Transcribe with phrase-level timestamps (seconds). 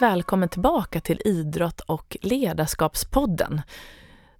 [0.00, 3.62] Varmt välkommen tillbaka till Idrott och ledarskapspodden.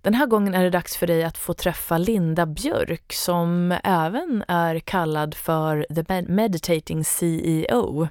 [0.03, 4.45] Den här gången är det dags för dig att få träffa Linda Björk som även
[4.49, 8.09] är kallad för The Meditating CEO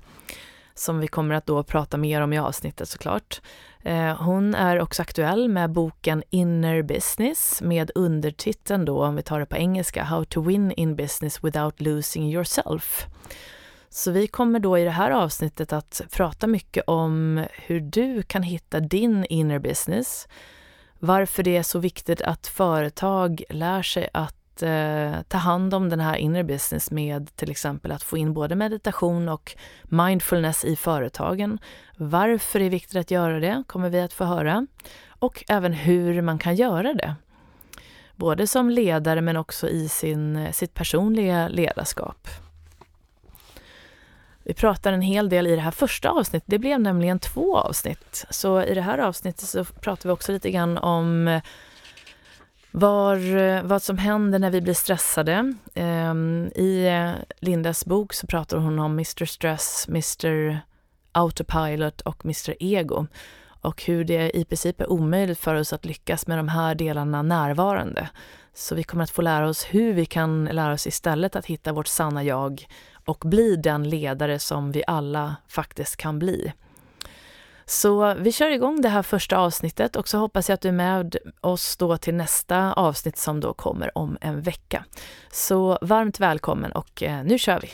[0.73, 3.41] som vi kommer att då prata mer om i avsnittet såklart.
[3.83, 9.39] Eh, hon är också aktuell med boken Inner Business med undertiteln då, om vi tar
[9.39, 13.07] det på engelska, How to win in business without losing yourself.
[13.89, 18.43] Så vi kommer då i det här avsnittet att prata mycket om hur du kan
[18.43, 20.27] hitta din inner business,
[20.99, 25.99] varför det är så viktigt att företag lär sig att eh, ta hand om den
[25.99, 31.59] här inner business med till exempel att få in både meditation och mindfulness i företagen.
[31.97, 34.67] Varför det är viktigt att göra det kommer vi att få höra
[35.09, 37.15] och även hur man kan göra det.
[38.15, 42.27] Både som ledare men också i sin, sitt personliga ledarskap.
[44.49, 46.47] Vi pratar en hel del i det här första avsnittet.
[46.47, 48.25] Det blev nämligen två avsnitt.
[48.29, 51.41] Så i det här avsnittet så pratar vi också lite grann om eh,
[52.71, 55.53] var, eh, vad som händer när vi blir stressade.
[55.73, 60.59] Ehm, I eh, Lindas bok så pratar hon om Mr Stress, Mr
[61.11, 63.07] Autopilot och Mr Ego
[63.61, 67.21] och hur det i princip är omöjligt för oss att lyckas med de här delarna
[67.21, 68.09] närvarande.
[68.53, 71.73] Så vi kommer att få lära oss hur vi kan lära oss istället att hitta
[71.73, 72.65] vårt sanna jag
[73.09, 76.53] och bli den ledare som vi alla faktiskt kan bli.
[77.65, 80.73] Så vi kör igång det här första avsnittet och så hoppas jag att du är
[80.73, 84.85] med oss då till nästa avsnitt som då kommer om en vecka.
[85.31, 87.69] Så varmt välkommen och eh, nu kör vi!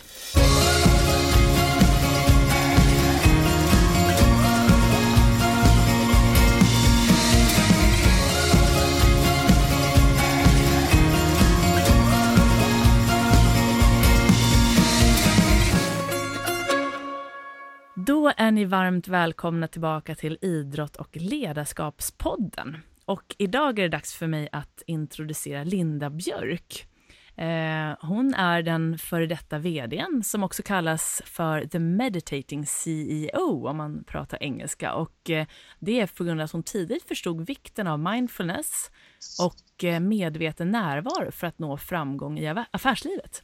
[18.05, 22.77] Då är ni varmt välkomna tillbaka till Idrott och ledarskapspodden.
[23.05, 26.87] Och idag är det dags för mig att introducera Linda Björk.
[27.35, 33.77] Eh, hon är den före detta vdn som också kallas för The Meditating CEO om
[33.77, 34.93] man pratar engelska.
[34.93, 35.47] Och eh,
[35.79, 38.91] det är på grund av att hon tidigt förstod vikten av mindfulness
[39.41, 43.43] och eh, medveten närvaro för att nå framgång i affärslivet.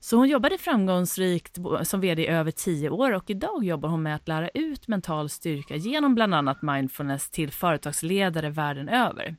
[0.00, 4.14] Så hon jobbade framgångsrikt som vd i över tio år och idag jobbar hon med
[4.14, 9.36] att lära ut mental styrka genom bland annat mindfulness till företagsledare världen över.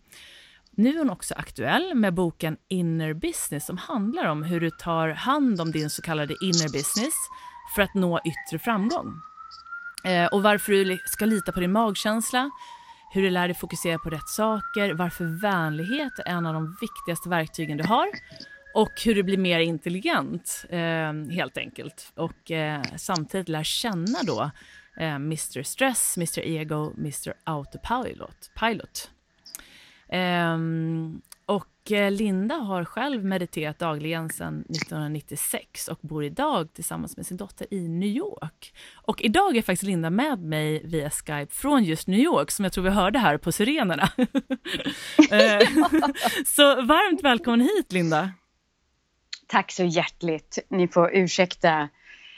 [0.72, 5.10] Nu är hon också aktuell med boken Inner Business som handlar om hur du tar
[5.10, 7.14] hand om din så kallade inner business
[7.76, 9.22] för att nå yttre framgång.
[10.04, 12.52] Eh, och varför du ska lita på din magkänsla,
[13.14, 17.30] hur du lär dig fokusera på rätt saker, varför vänlighet är en av de viktigaste
[17.30, 18.08] verktygen du har
[18.78, 22.12] och hur du blir mer intelligent, eh, helt enkelt.
[22.16, 24.52] Och eh, samtidigt lär känna då
[24.98, 28.52] eh, Mr Stress, Mr Ego, Mr Autopilot.
[28.60, 29.12] Pilot.
[30.10, 37.26] Ehm, och eh, Linda har själv mediterat dagligen sedan 1996 och bor idag tillsammans med
[37.26, 38.74] sin dotter i New York.
[38.96, 42.74] Och idag är faktiskt Linda med mig via Skype från just New York, som jag
[42.74, 44.10] tror vi hörde här på sirenerna.
[45.32, 45.60] Eh,
[46.46, 48.32] så varmt välkommen hit, Linda.
[49.48, 50.60] Tack så hjärtligt.
[50.70, 51.90] Ni får ursäkta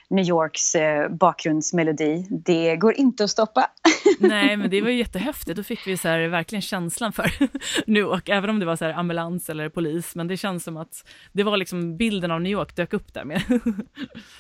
[0.09, 2.27] New Yorks eh, bakgrundsmelodi.
[2.29, 3.71] Det går inte att stoppa.
[4.19, 5.57] Nej, men det var ju jättehäftigt.
[5.57, 7.31] Då fick vi så här, verkligen känslan för
[7.87, 10.15] New York, även om det var så här ambulans eller polis.
[10.15, 13.23] Men det känns som att det var liksom bilden av New York dök upp där
[13.23, 13.41] med.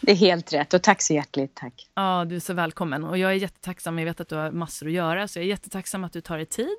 [0.01, 1.55] Det är helt rätt och tack så hjärtligt.
[1.55, 1.87] Tack.
[1.95, 3.03] Ja, du är så välkommen.
[3.03, 3.99] Och jag är jättetacksam.
[3.99, 6.37] Jag vet att du har massor att göra, så jag är jättetacksam att du tar
[6.37, 6.77] dig tid.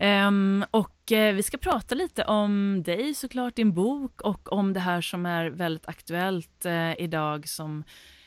[0.00, 4.80] Um, och uh, vi ska prata lite om dig såklart, din bok och om det
[4.80, 7.84] här som är väldigt aktuellt uh, idag som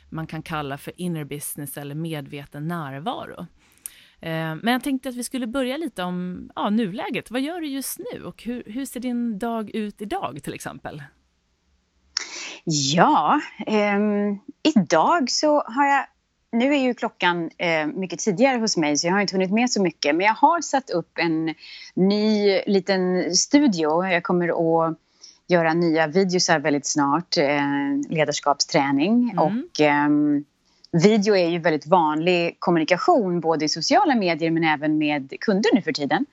[0.10, 3.40] man kan kalla för inner business eller medveten närvaro.
[3.40, 7.32] Uh, men jag tänkte att vi skulle börja lite om ja, nuläget.
[7.32, 11.04] Vad gör du just nu och hur, hur ser din dag ut idag till exempel?
[12.66, 16.06] Ja, um, idag så har jag
[16.54, 19.70] nu är ju klockan eh, mycket tidigare hos mig så jag har inte hunnit med
[19.70, 20.16] så mycket.
[20.16, 21.54] Men jag har satt upp en
[21.94, 24.06] ny liten studio.
[24.06, 24.98] Jag kommer att
[25.48, 29.30] göra nya videosar väldigt snart, eh, ledarskapsträning.
[29.30, 29.40] Mm.
[29.40, 30.10] Och eh,
[30.92, 35.82] video är ju väldigt vanlig kommunikation både i sociala medier men även med kunder nu
[35.82, 36.26] för tiden.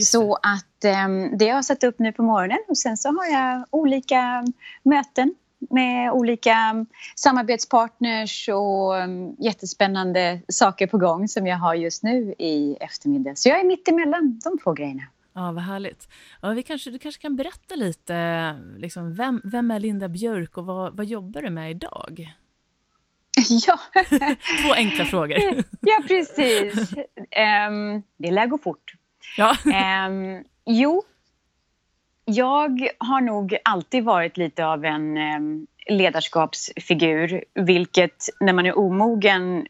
[0.00, 1.08] Så att eh,
[1.38, 4.44] det har jag satt upp nu på morgonen och sen så har jag olika
[4.82, 5.34] möten
[5.70, 6.86] med olika
[7.16, 13.38] samarbetspartners och um, jättespännande saker på gång som jag har just nu i eftermiddag.
[13.38, 15.02] Så jag är mitt emellan de två grejerna.
[15.32, 16.08] Ja, vad härligt.
[16.42, 20.66] Ja, vi kanske, du kanske kan berätta lite, liksom, vem, vem är Linda Björk och
[20.66, 22.34] vad, vad jobbar du med idag?
[23.66, 23.78] Ja.
[24.62, 25.38] Två enkla frågor.
[25.80, 26.92] ja, precis.
[27.68, 28.92] Um, det lär gå fort.
[29.36, 29.56] Ja.
[30.06, 31.02] Um, jo,
[32.34, 39.66] jag har nog alltid varit lite av en um, ledarskapsfigur, vilket när man är omogen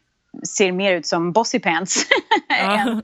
[0.57, 2.05] ser mer ut som bossy pants
[2.49, 2.55] ja.
[2.55, 3.03] än,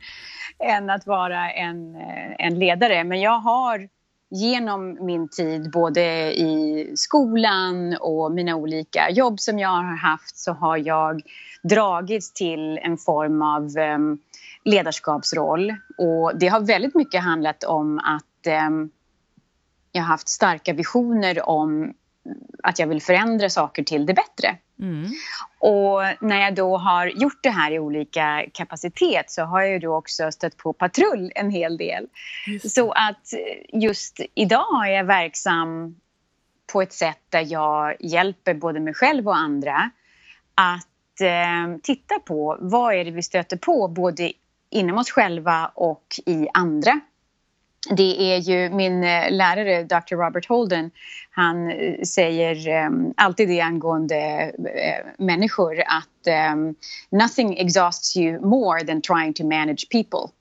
[0.60, 3.04] än, att vara en, eh, en ledare.
[3.04, 3.90] Men jag har
[4.30, 6.02] genom min tid både
[6.38, 11.22] i skolan och mina olika jobb som jag har haft så har jag
[11.64, 13.64] dragits till en form av
[13.96, 14.20] um,
[14.64, 15.76] ledarskapsroll.
[15.98, 18.90] Och det har väldigt mycket handlat om att um,
[19.98, 21.94] jag har haft starka visioner om
[22.64, 24.58] att jag vill förändra saker till det bättre.
[24.80, 25.06] Mm.
[25.60, 29.96] Och när jag då har gjort det här i olika kapacitet så har jag då
[29.96, 32.08] också stött på patrull en hel del.
[32.64, 33.34] Så att
[33.74, 35.96] just idag är jag verksam
[36.74, 39.90] på ett sätt där jag hjälper både mig själv och andra
[40.56, 44.32] att eh, titta på vad är det vi stöter på både
[44.70, 47.00] inom oss själva och i andra
[47.90, 50.16] det är ju min eh, lärare, Dr.
[50.16, 50.92] Robert Holden,
[51.32, 56.76] han eh, säger um, alltid det angående uh, människor att um,
[57.10, 60.34] nothing exhausts you more than trying to manage people.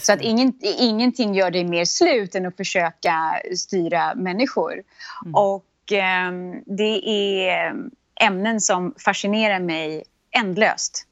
[0.00, 4.72] Så att ingen, ingenting gör dig mer slut än att försöka styra människor.
[4.72, 5.34] Mm.
[5.34, 5.92] Och
[6.28, 7.74] um, det är
[8.20, 11.06] ämnen som fascinerar mig ändlöst.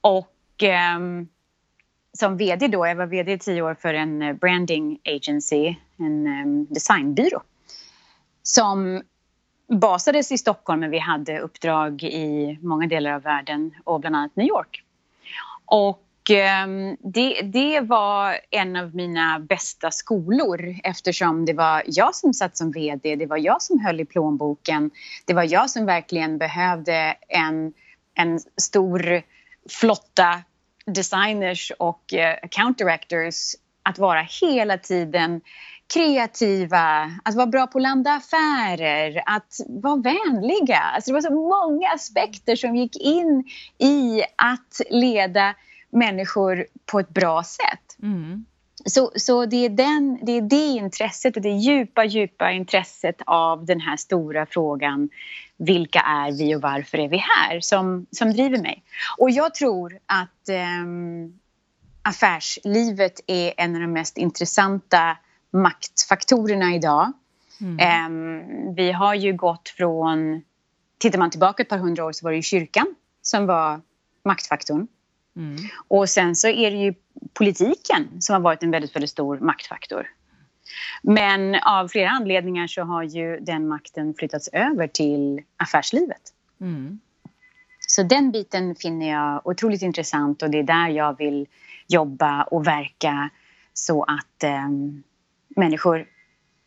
[0.00, 0.62] Och
[2.12, 6.26] som vd då, jag var vd i tio år för en eh, branding agency, en
[6.26, 7.42] um, designbyrå
[8.42, 9.02] som
[9.68, 14.36] basades i Stockholm men vi hade uppdrag i många delar av världen och bland annat
[14.36, 14.84] New York.
[15.64, 16.04] Och
[16.64, 22.56] um, det, det var en av mina bästa skolor eftersom det var jag som satt
[22.56, 24.90] som vd, det var jag som höll i plånboken,
[25.24, 27.72] det var jag som verkligen behövde en,
[28.14, 29.22] en stor
[29.68, 30.42] flotta
[30.94, 35.40] designers och eh, account directors att vara hela tiden
[35.94, 40.78] kreativa, att vara bra på att landa affärer, att vara vänliga.
[40.78, 43.44] Alltså det var så många aspekter som gick in
[43.78, 45.54] i att leda
[45.90, 47.96] människor på ett bra sätt.
[48.02, 48.44] Mm.
[48.88, 53.64] Så, så det, är den, det är det intresset och det djupa, djupa intresset av
[53.64, 55.08] den här stora frågan
[55.56, 58.82] vilka är vi och varför är vi här som, som driver mig.
[59.18, 60.48] Och jag tror att
[60.82, 61.38] um,
[62.02, 65.16] affärslivet är en av de mest intressanta
[65.50, 67.12] maktfaktorerna idag.
[67.60, 68.12] Mm.
[68.12, 70.42] Um, vi har ju gått från...
[70.98, 73.80] Tittar man tillbaka ett par hundra år så var det ju kyrkan som var
[74.24, 74.88] maktfaktorn.
[75.38, 75.56] Mm.
[75.88, 76.94] Och sen så är det ju
[77.32, 80.06] politiken som har varit en väldigt, väldigt stor maktfaktor.
[81.02, 86.22] Men av flera anledningar så har ju den makten flyttats över till affärslivet.
[86.60, 87.00] Mm.
[87.80, 91.46] Så den biten finner jag otroligt intressant och det är där jag vill
[91.88, 93.30] jobba och verka
[93.72, 94.68] så att eh,
[95.48, 96.06] människor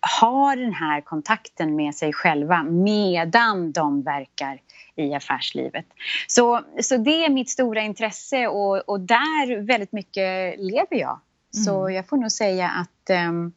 [0.02, 4.62] har den här kontakten med sig själva medan de verkar
[4.96, 5.86] i affärslivet.
[6.28, 11.20] Så, så det är mitt stora intresse och, och där väldigt mycket lever jag.
[11.54, 11.66] Mm.
[11.66, 13.54] Så jag får nog säga att um,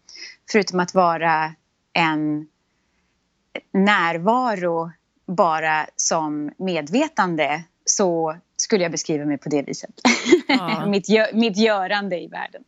[0.52, 1.54] förutom att vara
[1.92, 2.46] en
[3.72, 4.90] närvaro
[5.26, 9.90] bara som medvetande så skulle jag beskriva mig på det viset.
[10.48, 10.86] Ja.
[10.90, 12.64] mitt, gö mitt görande i världen.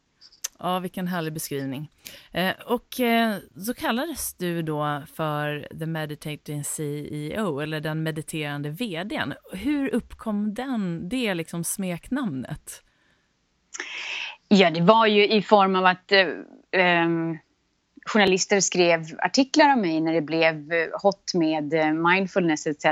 [0.58, 1.90] Ja, vilken härlig beskrivning.
[2.32, 3.36] Eh, och eh,
[3.66, 9.34] så kallades du då för The Meditating CEO, eller den mediterande vdn.
[9.52, 12.82] Hur uppkom den, det liksom smeknamnet?
[14.48, 16.28] Ja, det var ju i form av att eh,
[16.72, 17.38] ehm,
[18.06, 22.84] journalister skrev artiklar om mig när det blev eh, hot med eh, mindfulness etc.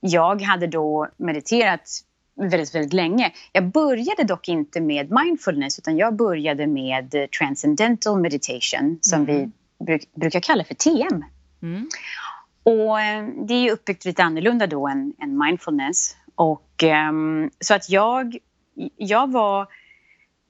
[0.00, 2.00] Jag hade då mediterat
[2.36, 3.32] väldigt, väldigt länge.
[3.52, 9.36] Jag började dock inte med mindfulness utan jag började med eh, transcendental meditation som mm.
[9.36, 9.50] vi
[9.84, 11.24] bruk, brukar kalla för TM.
[11.62, 11.88] Mm.
[12.62, 12.96] Och
[13.46, 16.16] det är ju uppbyggt lite annorlunda då än, än mindfulness.
[16.34, 18.36] Och, um, så att jag,
[18.96, 19.66] jag var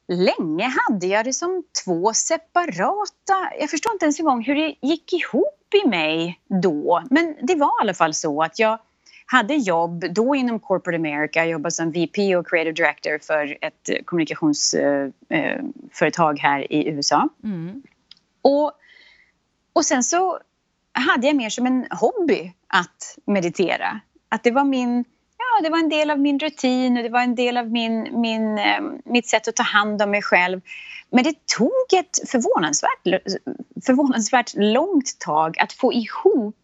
[0.08, 3.34] länge hade jag det som två separata...
[3.60, 7.02] Jag förstår inte ens en gång hur det gick ihop i mig då.
[7.10, 8.78] Men det var i alla fall så att jag
[9.26, 11.38] hade jobb då inom Corporate America.
[11.38, 17.28] Jag jobbade som VP och Creative Director för ett kommunikationsföretag här i USA.
[17.44, 17.82] Mm.
[18.42, 18.72] Och,
[19.72, 20.38] och sen så
[20.92, 24.00] hade jag mer som en hobby att meditera.
[24.28, 25.04] Att det var min
[25.38, 28.20] ja, det var en del av min rutin och det var en del av min,
[28.20, 30.60] min, eh, mitt sätt att ta hand om mig själv.
[31.10, 33.22] Men det tog ett förvånansvärt,
[33.86, 36.56] förvånansvärt långt tag att få ihop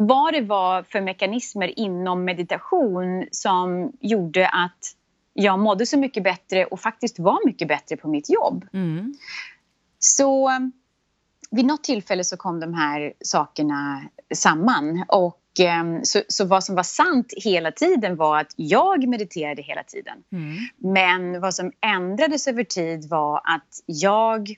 [0.00, 4.94] vad det var för mekanismer inom meditation som gjorde att
[5.32, 8.66] jag mådde så mycket bättre och faktiskt var mycket bättre på mitt jobb.
[8.72, 9.14] Mm.
[9.98, 10.50] Så
[11.50, 14.02] vid något tillfälle så kom de här sakerna
[14.34, 15.04] samman.
[15.08, 19.82] Och, ehm, så, så vad som var sant hela tiden var att jag mediterade hela
[19.82, 20.22] tiden.
[20.32, 20.56] Mm.
[20.76, 24.54] Men vad som ändrades över tid var att jag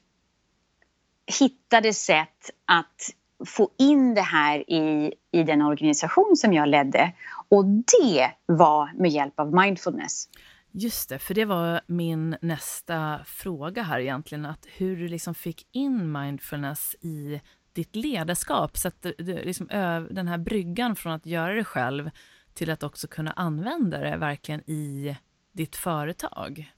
[1.39, 3.11] hittade sätt att
[3.47, 7.13] få in det här i, i den organisation som jag ledde.
[7.49, 10.29] Och det var med hjälp av mindfulness.
[10.73, 15.67] Just det, för det var min nästa fråga här egentligen, att hur du liksom fick
[15.73, 17.41] in mindfulness i
[17.73, 19.67] ditt ledarskap, så att du, liksom,
[20.11, 22.11] den här bryggan från att göra det själv
[22.55, 25.17] till att också kunna använda det verkligen i
[25.53, 26.73] ditt företag.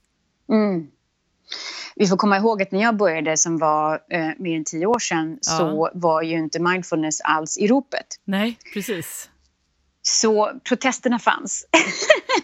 [0.49, 0.91] Mm.
[1.95, 4.99] Vi får komma ihåg att när jag började, som var eh, mer än tio år
[4.99, 5.57] sedan, ja.
[5.57, 8.07] så var ju inte mindfulness alls i ropet.
[8.25, 9.29] Nej, precis.
[10.01, 11.67] Så protesterna fanns.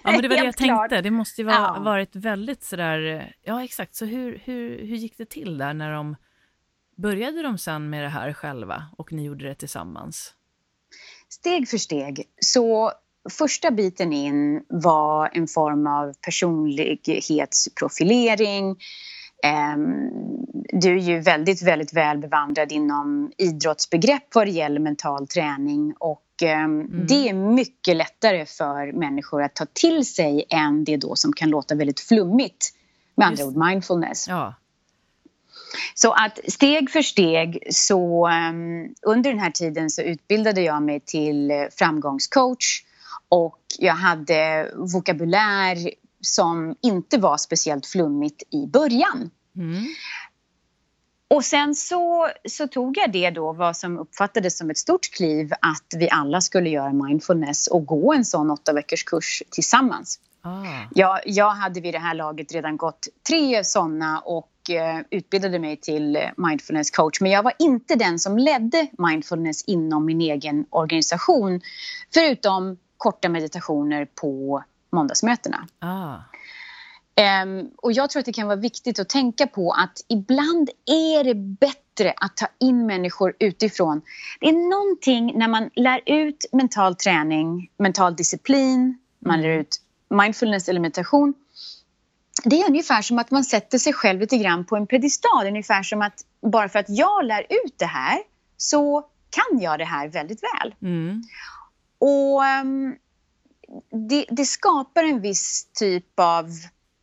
[0.04, 1.02] Ja, men det var det jag tänkte.
[1.02, 1.82] Det måste ju ha ja.
[1.84, 3.34] varit väldigt sådär...
[3.44, 3.96] Ja, exakt.
[3.96, 6.16] Så hur, hur, hur gick det till där när de...
[6.98, 10.34] Började de sen med det här själva och ni gjorde det tillsammans?
[11.30, 12.24] Steg för steg.
[12.42, 12.92] Så
[13.30, 18.78] första biten in var en form av personlighetsprofilering.
[19.44, 20.10] Ehm,
[20.74, 26.26] du är ju väldigt, väldigt väl bevandrad inom idrottsbegrepp vad det gäller mental träning och
[26.42, 27.08] ehm, mm.
[27.08, 31.50] det är mycket lättare för människor att ta till sig än det då som kan
[31.50, 32.74] låta väldigt flummigt.
[33.16, 34.28] Med andra ord mindfulness.
[34.28, 34.54] Ja.
[35.94, 41.00] Så att steg för steg så um, under den här tiden så utbildade jag mig
[41.00, 42.84] till framgångscoach
[43.30, 45.90] och jag hade vokabulär
[46.22, 49.32] som inte var speciellt flummigt i början.
[49.56, 49.84] Mm.
[51.28, 55.52] Och sen så, så tog jag det då, vad som uppfattades som ett stort kliv,
[55.62, 60.20] att vi alla skulle göra mindfulness och gå en sån åtta veckors kurs tillsammans.
[60.42, 60.64] Ah.
[60.96, 65.78] Jag, jag hade vid det här laget redan gått tre såna och eh, utbildade mig
[65.78, 67.22] till mindfulness coach.
[67.22, 71.62] Men jag var inte den som ledde mindfulness inom min egen organisation.
[72.14, 75.68] Förutom korta meditationer på måndagsmötena.
[75.80, 76.16] Ah.
[77.44, 81.24] Um, och jag tror att det kan vara viktigt att tänka på att ibland är
[81.24, 84.02] det bättre att ta in människor utifrån.
[84.40, 90.70] Det är någonting när man lär ut mental träning, mental disciplin, man lär ut mindfulness
[90.70, 91.34] eller meditation.
[92.44, 95.48] Det är ungefär som att man sätter sig själv lite grann på en pedestal.
[95.48, 98.20] Ungefär som att bara för att jag lär ut det här
[98.58, 100.76] så kan jag det här väldigt väl.
[100.82, 101.24] Mm.
[102.00, 102.96] Och um,
[104.10, 106.50] det, det, skapar en viss typ av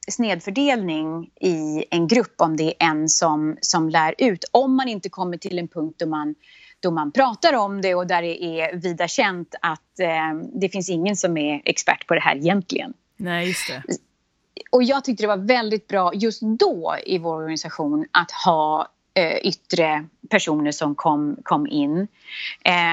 [0.09, 4.45] snedfördelning i en grupp om det är en som, som lär ut.
[4.53, 6.35] Om man inte kommer till en punkt då man,
[6.81, 10.88] då man pratar om det och där det är vida känt att eh, det finns
[10.88, 12.95] ingen som är expert på det här egentligen.
[13.17, 13.83] Nej, just det.
[14.71, 19.37] Och jag tyckte det var väldigt bra just då i vår organisation att ha eh,
[19.37, 22.09] yttre personer som kom, kom in.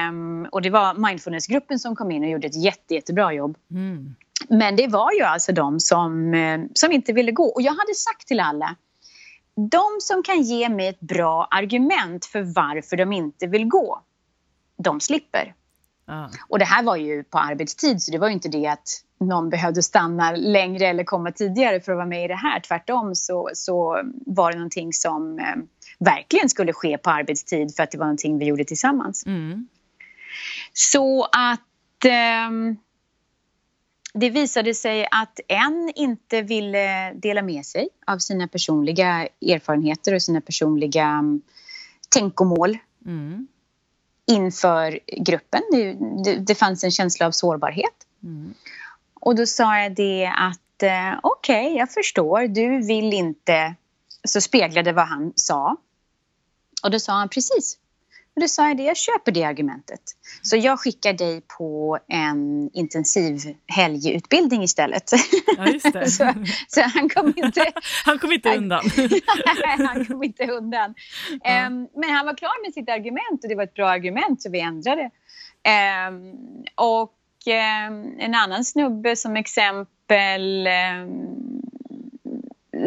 [0.08, 3.56] Um, och det var mindfulnessgruppen som kom in och gjorde ett jätte, jättebra jobb.
[3.70, 4.14] Mm.
[4.48, 7.44] Men det var ju alltså de som, eh, som inte ville gå.
[7.44, 8.76] Och jag hade sagt till alla
[9.56, 14.00] de som kan ge mig ett bra argument för varför de inte vill gå,
[14.76, 15.54] de slipper.
[16.06, 16.28] Ah.
[16.48, 18.88] Och det här var ju på arbetstid så det var ju inte det att
[19.20, 22.60] någon behövde stanna längre eller komma tidigare för att vara med i det här.
[22.60, 25.56] Tvärtom så, så var det någonting som eh,
[25.98, 29.26] verkligen skulle ske på arbetstid för att det var någonting vi gjorde tillsammans.
[29.26, 29.68] Mm.
[30.72, 32.50] Så att eh,
[34.14, 40.22] det visade sig att en inte ville dela med sig av sina personliga erfarenheter och
[40.22, 41.42] sina personliga um,
[42.08, 43.46] tänkomål mm.
[44.26, 45.62] inför gruppen.
[45.72, 45.92] Det,
[46.24, 48.06] det, det, fanns en känsla av sårbarhet.
[48.22, 48.54] Mm.
[49.14, 53.74] Och då sa jag det att eh, okej, okay, jag förstår, du vill inte...
[54.28, 55.76] Så speglade vad han sa.
[56.82, 57.78] Och då sa han precis,
[58.34, 60.00] och då sa jag det, jag köper det argumentet.
[60.42, 65.10] Så jag skickar dig på en intensiv helgutbildning istället.
[65.56, 66.10] Ja, just det.
[66.10, 66.32] så,
[66.68, 67.72] så, han kom inte...
[68.04, 68.84] han kom inte undan.
[69.78, 70.94] han kom inte undan.
[71.42, 71.66] Ja.
[71.66, 74.50] Um, men han var klar med sitt argument och det var ett bra argument så
[74.50, 75.10] vi ändrade.
[76.08, 77.14] Um, och
[77.46, 80.68] um, en annan snubbe som exempel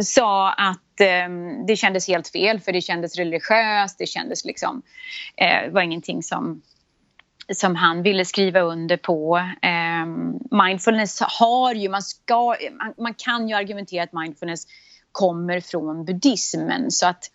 [0.04, 1.30] sa att eh,
[1.68, 4.82] det kändes helt fel för det kändes religiöst, det kändes liksom,
[5.36, 6.62] eh, var ingenting som
[7.56, 9.38] som han ville skriva under på.
[9.62, 10.06] Eh,
[10.64, 12.56] mindfulness har ju, man, ska,
[12.98, 14.68] man, kan ju argumentera att mindfulness
[15.12, 17.32] kommer från buddhismen så att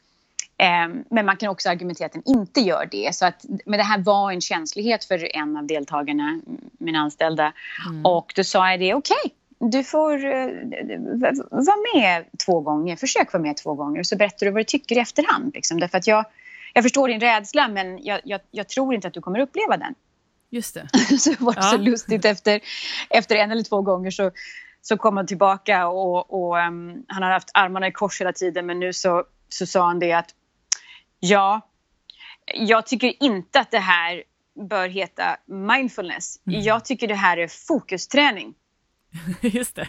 [0.57, 3.15] Eh, men man kan också argumentera att den inte gör det.
[3.15, 6.41] Så att, men det här var en känslighet för en av deltagarna,
[6.79, 7.53] mina anställda.
[7.89, 8.07] Mm.
[8.07, 9.31] Och då sa jag det, okej, okay,
[9.71, 12.97] du får uh, vara med två gånger.
[12.97, 14.03] Försök vara med två gånger.
[14.03, 15.55] Så berättar du vad du tycker i efterhand.
[15.55, 15.81] Liksom.
[15.81, 16.25] Därför att jag,
[16.73, 19.95] jag förstår din rädsla, men jag, jag, jag tror inte att du kommer uppleva den.
[20.51, 20.89] Just det.
[21.19, 21.71] så var det ja.
[21.71, 22.61] så lustigt efter,
[23.11, 24.31] efter en eller två gånger så,
[24.83, 28.67] så kom han tillbaka och, och um, han har haft armarna i kors hela tiden
[28.67, 30.35] men nu så, så sa han det att
[31.21, 31.61] ja,
[32.55, 34.23] jag tycker inte att det här
[34.69, 36.41] bör heta mindfulness.
[36.47, 36.61] Mm.
[36.61, 38.55] Jag tycker det här är fokusträning.
[39.41, 39.89] Just det.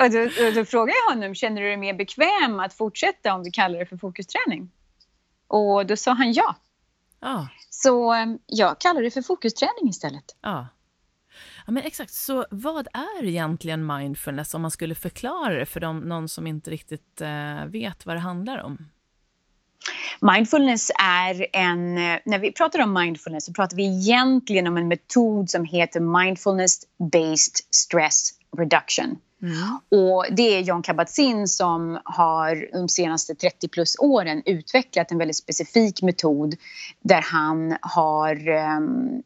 [0.00, 3.42] och då, och då frågade jag honom, känner du dig mer bekväm att fortsätta om
[3.42, 4.70] vi kallar det för fokusträning?
[5.46, 6.56] Och då sa han ja.
[7.20, 7.46] Ah.
[7.70, 10.36] Så um, jag kallar det för fokusträning istället.
[10.40, 10.64] Ah.
[11.66, 12.12] Ja, men exakt.
[12.12, 16.70] Så vad är egentligen mindfulness om man skulle förklara det för dem, någon som inte
[16.70, 18.88] riktigt uh, vet vad det handlar om?
[20.20, 21.98] Mindfulness är en...
[21.98, 26.00] Eh, när vi pratar om mindfulness så pratar vi egentligen om en metod som heter
[26.00, 29.18] mindfulness based stress reduction.
[29.42, 29.78] Mm.
[29.90, 35.36] Och det är John Kabat-Zinn som har de senaste 30 plus åren utvecklat en väldigt
[35.36, 36.54] specifik metod
[37.00, 39.22] där han har um,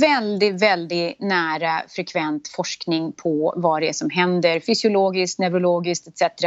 [0.00, 6.44] väldigt, väldigt nära frekvent forskning på vad det är som händer fysiologiskt, neurologiskt etc.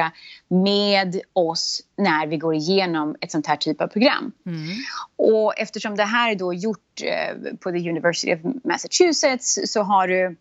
[0.48, 4.32] med oss när vi går igenom ett sånt här typ av program.
[4.46, 4.62] Mm.
[5.16, 10.08] Och eftersom det här är då gjort eh, på the University of Massachusetts så har
[10.08, 10.36] du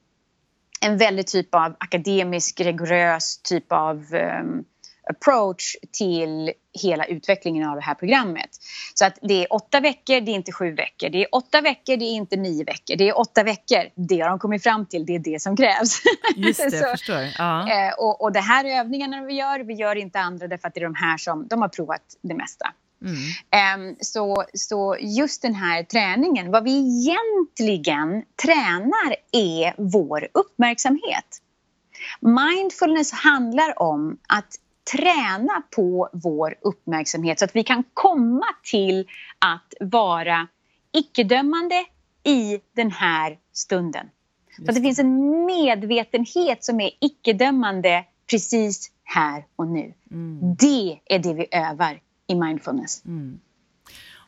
[0.81, 3.96] en väldigt typ av akademisk, rigorös typ av
[4.40, 4.64] um,
[5.11, 8.51] approach till hela utvecklingen av det här programmet.
[8.95, 11.09] Så att det är åtta veckor, det är inte sju veckor.
[11.09, 12.97] Det är åtta veckor, det är inte nio veckor.
[12.97, 13.83] Det är åtta veckor.
[13.95, 16.03] Det har de kommit fram till, det är det som krävs.
[16.37, 17.29] Just det, jag förstår.
[17.38, 17.71] Ja.
[17.71, 19.61] Eh, och, och det här är övningarna vi gör.
[19.61, 22.35] Vi gör inte andra därför att det är de här som de har provat det
[22.35, 22.73] mesta.
[23.05, 23.90] Mm.
[23.90, 31.40] Um, så, så just den här träningen, vad vi egentligen tränar är vår uppmärksamhet.
[32.21, 34.55] Mindfulness handlar om att
[34.92, 40.49] träna på vår uppmärksamhet så att vi kan komma till att vara
[40.92, 41.85] icke-dömande
[42.25, 44.07] i den här stunden.
[44.57, 49.94] Så att det finns en medvetenhet som är icke-dömande precis här och nu.
[50.11, 50.57] Mm.
[50.59, 53.05] Det är det vi övar i mindfulness.
[53.05, 53.40] Mm.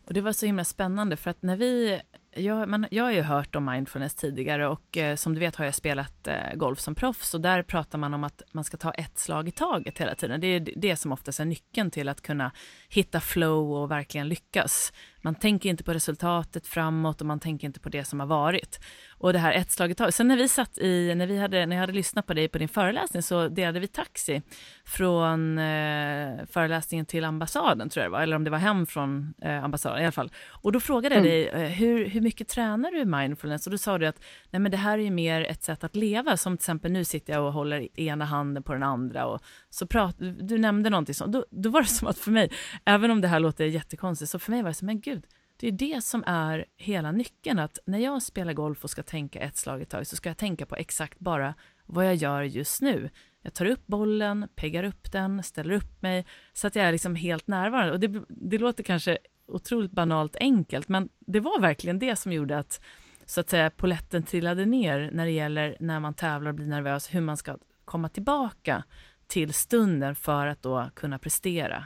[0.06, 2.00] Och Det var så himla spännande, för att när vi
[2.36, 5.64] jag, man, jag har ju hört om mindfulness tidigare och eh, som du vet har
[5.64, 8.90] jag spelat eh, golf som proffs och där pratar man om att man ska ta
[8.90, 10.40] ett slag i taget hela tiden.
[10.40, 12.52] Det är det som oftast är nyckeln till att kunna
[12.88, 14.92] hitta flow och verkligen lyckas.
[15.26, 18.80] Man tänker inte på resultatet framåt och man tänker inte på det som har varit.
[19.18, 20.14] Och det här ett slag i taget.
[20.14, 22.58] Sen när vi satt i, när, vi hade, när jag hade lyssnat på dig på
[22.58, 24.42] din föreläsning så delade vi taxi
[24.84, 29.34] från eh, föreläsningen till ambassaden tror jag det var, eller om det var hem från
[29.42, 30.32] eh, ambassaden i alla fall.
[30.48, 31.32] Och då frågade jag mm.
[31.32, 33.66] dig, eh, hur, hur mycket tränar du mindfulness?
[33.66, 35.96] Och då sa du att nej men det här är ju mer ett sätt att
[35.96, 39.40] leva, som till exempel nu sitter jag och håller ena handen på den andra och
[39.70, 41.32] så prat, du nämnde någonting sånt.
[41.32, 42.50] Då, då var det som att för mig,
[42.84, 45.15] även om det här låter jättekonstigt, så för mig var det som, men gud,
[45.56, 49.40] det är det som är hela nyckeln, att när jag spelar golf och ska tänka
[49.40, 51.54] ett slag i taget så ska jag tänka på exakt bara
[51.86, 53.10] vad jag gör just nu.
[53.42, 57.14] Jag tar upp bollen, peggar upp den, ställer upp mig så att jag är liksom
[57.14, 57.92] helt närvarande.
[57.92, 62.58] Och det, det låter kanske otroligt banalt enkelt, men det var verkligen det som gjorde
[62.58, 62.80] att
[63.26, 67.14] så att säga poletten trillade ner när det gäller när man tävlar och blir nervös,
[67.14, 68.84] hur man ska komma tillbaka
[69.26, 71.84] till stunden för att då kunna prestera.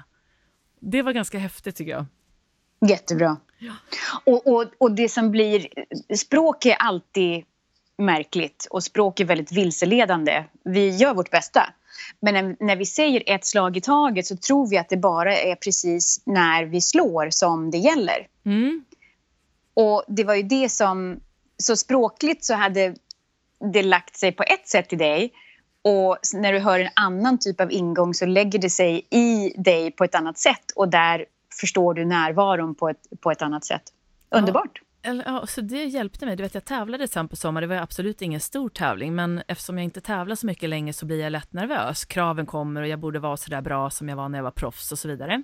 [0.80, 2.06] Det var ganska häftigt tycker jag.
[2.90, 3.36] Jättebra.
[3.60, 3.72] Ja.
[4.24, 5.68] Och, och, och det som blir...
[6.16, 7.44] Språk är alltid
[7.98, 10.44] märkligt och språk är väldigt vilseledande.
[10.64, 11.72] Vi gör vårt bästa.
[12.20, 15.54] Men när, vi säger ett slag i taget så tror vi att det bara är
[15.54, 18.26] precis när vi slår som det gäller.
[18.44, 18.84] Mm.
[19.74, 21.20] Och det var ju det som...
[21.56, 22.94] Så språkligt så hade
[23.72, 25.32] det lagt sig på ett sätt i dig
[25.82, 29.90] och när du hör en annan typ av ingång så lägger det sig i dig
[29.90, 31.26] på ett annat sätt och där
[31.60, 33.82] förstår du närvaron på ett, på ett annat sätt.
[34.30, 34.80] Underbart!
[35.02, 36.36] Ja, ja, så det hjälpte mig.
[36.36, 39.78] Du vet, jag tävlade sen på sommaren, det var absolut ingen stor tävling, men eftersom
[39.78, 42.04] jag inte tävlar så mycket längre så blir jag lätt nervös.
[42.04, 44.50] Kraven kommer och jag borde vara så där bra som jag var när jag var
[44.50, 45.42] proffs och så vidare.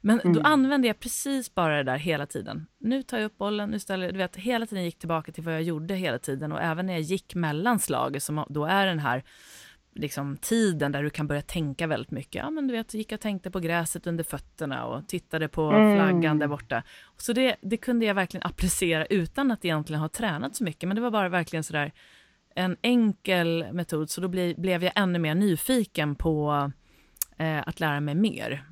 [0.00, 0.32] Men mm.
[0.32, 2.66] då använde jag precis bara det där hela tiden.
[2.78, 5.54] Nu tar jag upp bollen, nu ställer du vet, hela tiden gick tillbaka till vad
[5.54, 8.98] jag gjorde hela tiden och även när jag gick mellan slag, som då är den
[8.98, 9.24] här
[9.94, 12.34] liksom, tiden där du kan börja tänka väldigt mycket.
[12.34, 15.96] Ja, men du vet, gick och tänkte på gräset under fötterna och tittade på mm.
[15.96, 16.82] flaggan där borta.
[17.16, 20.94] Så det, det kunde jag verkligen applicera utan att egentligen ha tränat så mycket, men
[20.94, 21.92] det var bara verkligen sådär
[22.54, 26.70] en enkel metod, så då ble, blev jag ännu mer nyfiken på
[27.36, 28.64] eh, att lära mig mer.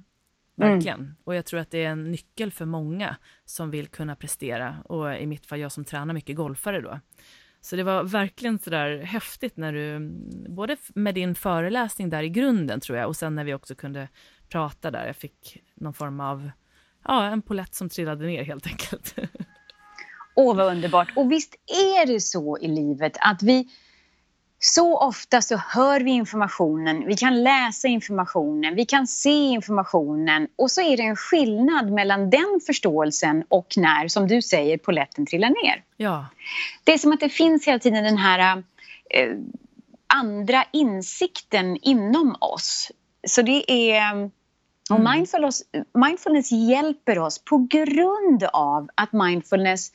[0.54, 1.00] verkligen.
[1.00, 1.14] Mm.
[1.24, 5.14] Och jag tror att det är en nyckel för många som vill kunna prestera och
[5.14, 7.00] i mitt fall jag som tränar mycket golfare då.
[7.60, 9.98] Så det var verkligen sådär häftigt när du,
[10.48, 14.08] både med din föreläsning där i grunden tror jag och sen när vi också kunde
[14.48, 15.06] prata där.
[15.06, 16.50] Jag fick någon form av,
[17.04, 19.14] ja, en polett som trillade ner helt enkelt.
[20.36, 21.12] Åh, vad underbart.
[21.16, 23.68] Och visst är det så i livet att vi
[24.62, 30.70] så ofta så hör vi informationen, vi kan läsa informationen, vi kan se informationen och
[30.70, 35.48] så är det en skillnad mellan den förståelsen och när, som du säger, poletten trillar
[35.48, 35.84] ner.
[35.96, 36.26] Ja.
[36.84, 38.62] Det är som att det finns hela tiden den här
[39.10, 39.36] eh,
[40.06, 42.92] andra insikten inom oss.
[43.26, 44.30] Så det är...
[44.90, 45.12] Och mm.
[45.12, 45.62] mindfulness,
[45.94, 49.92] mindfulness hjälper oss på grund av att mindfulness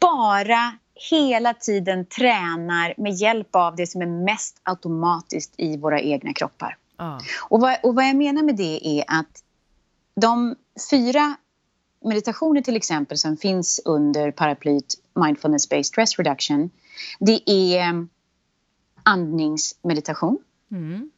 [0.00, 6.32] bara hela tiden tränar med hjälp av det som är mest automatiskt i våra egna
[6.32, 6.76] kroppar.
[6.96, 7.18] Ah.
[7.48, 9.44] Och, vad, och vad jag menar med det är att
[10.20, 10.56] de
[10.90, 11.36] fyra
[12.04, 16.70] meditationer till exempel som finns under paraplyt Mindfulness Based Stress Reduction
[17.20, 18.06] det är
[19.02, 20.38] andningsmeditation.
[20.70, 21.10] Mm.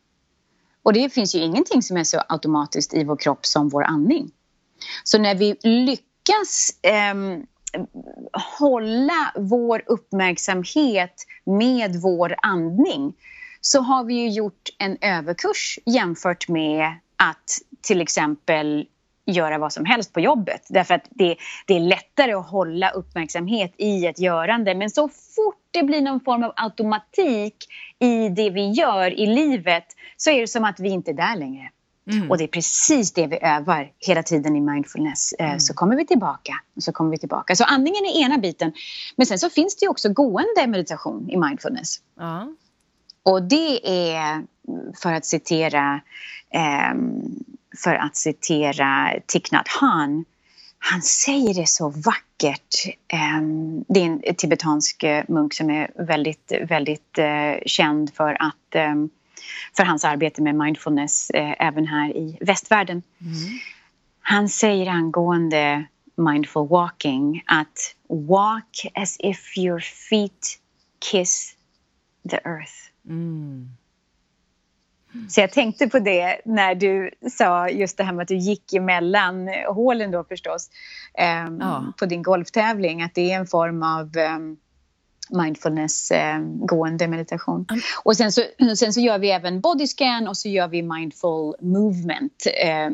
[0.83, 4.31] Och det finns ju ingenting som är så automatiskt i vår kropp som vår andning.
[5.05, 7.15] Så när vi lyckas eh,
[8.59, 13.15] hålla vår uppmärksamhet med vår andning
[13.61, 16.87] så har vi ju gjort en överkurs jämfört med
[17.17, 18.87] att till exempel
[19.27, 20.67] göra vad som helst på jobbet.
[20.69, 21.37] Därför att det,
[21.67, 24.75] det, är lättare att hålla uppmärksamhet i ett görande.
[24.75, 27.57] Men så fort det blir någon form av automatik
[27.99, 29.87] i det vi gör i livet
[30.17, 31.71] så är det som att vi inte är där längre.
[32.11, 32.31] Mm.
[32.31, 35.33] Och det är precis det vi övar hela tiden i mindfulness.
[35.33, 35.61] Eh, mm.
[35.61, 37.57] Så kommer vi tillbaka och så kommer vi tillbaka.
[37.57, 38.73] Så andningen är ena biten.
[39.17, 41.97] Men sen så finns det också gående meditation i mindfulness.
[42.19, 42.49] Ja.
[43.23, 44.45] Och det är,
[45.03, 46.01] för att citera,
[46.93, 47.45] um,
[47.85, 50.25] för att citera Thich Nhat Hanh,
[50.79, 52.97] han säger det så vackert.
[53.39, 59.11] Um, det är en tibetansk munk som är väldigt, väldigt uh, känd för att um,
[59.77, 63.03] för hans arbete med mindfulness eh, även här i västvärlden.
[63.21, 63.59] Mm.
[64.21, 70.61] Han säger angående mindful walking att walk as if your feet
[71.11, 71.57] kiss
[72.31, 72.75] the earth.
[73.09, 73.69] Mm.
[75.29, 78.73] Så jag tänkte på det när du sa just det här med att du gick
[78.73, 80.71] emellan hålen då förstås
[81.47, 81.93] um, ja.
[81.99, 84.57] på din golftävling, att det är en form av um,
[85.31, 86.39] mindfulness eh,
[87.09, 87.67] meditation.
[87.71, 87.81] Mm.
[88.03, 88.43] Och sen så,
[88.77, 92.91] sen så gör vi även bodyscan och så gör vi mindful movement, eh,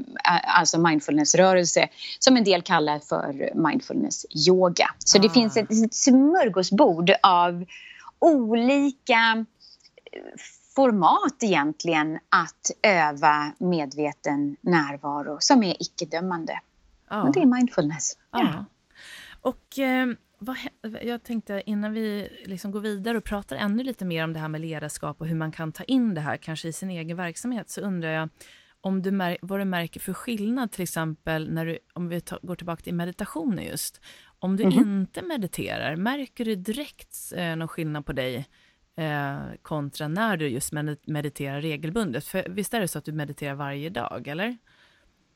[0.56, 4.86] alltså mindfulnessrörelse som en del kallar för mindfulness yoga.
[4.98, 5.22] Så ah.
[5.22, 7.64] det finns ett, ett smörgåsbord av
[8.18, 9.46] olika
[10.12, 10.22] eh,
[10.74, 16.60] format egentligen att öva medveten närvaro som är icke-dömande.
[17.08, 17.22] Ah.
[17.22, 18.12] Och det är mindfulness.
[18.30, 18.40] Ah.
[18.40, 18.64] Ja.
[19.40, 20.06] Och eh,
[20.42, 20.56] vad,
[21.02, 24.48] jag tänkte innan vi liksom går vidare och pratar ännu lite mer om det här
[24.48, 27.70] med ledarskap och hur man kan ta in det här kanske i sin egen verksamhet
[27.70, 28.28] så undrar jag
[28.80, 32.82] om du vad du märker för skillnad till exempel när du, om vi går tillbaka
[32.82, 34.00] till meditationen just.
[34.38, 35.00] Om du mm -hmm.
[35.00, 38.48] inte mediterar, märker du direkt eh, någon skillnad på dig
[38.96, 40.72] eh, kontra när du just
[41.06, 42.24] mediterar regelbundet?
[42.24, 44.56] För visst är det så att du mediterar varje dag, eller?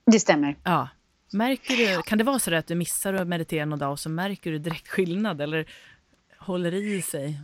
[0.07, 0.57] Det stämmer.
[0.65, 0.89] Ja,
[1.33, 4.09] Märker du, kan det vara så att du missar att meditera någon dag och så
[4.09, 5.67] märker du direkt skillnad eller
[6.39, 7.41] håller det i sig?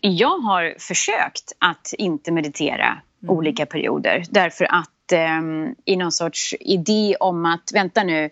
[0.00, 3.36] Jag har försökt att inte meditera mm.
[3.36, 5.40] olika perioder därför att eh,
[5.84, 8.30] i någon sorts idé om att vänta nu,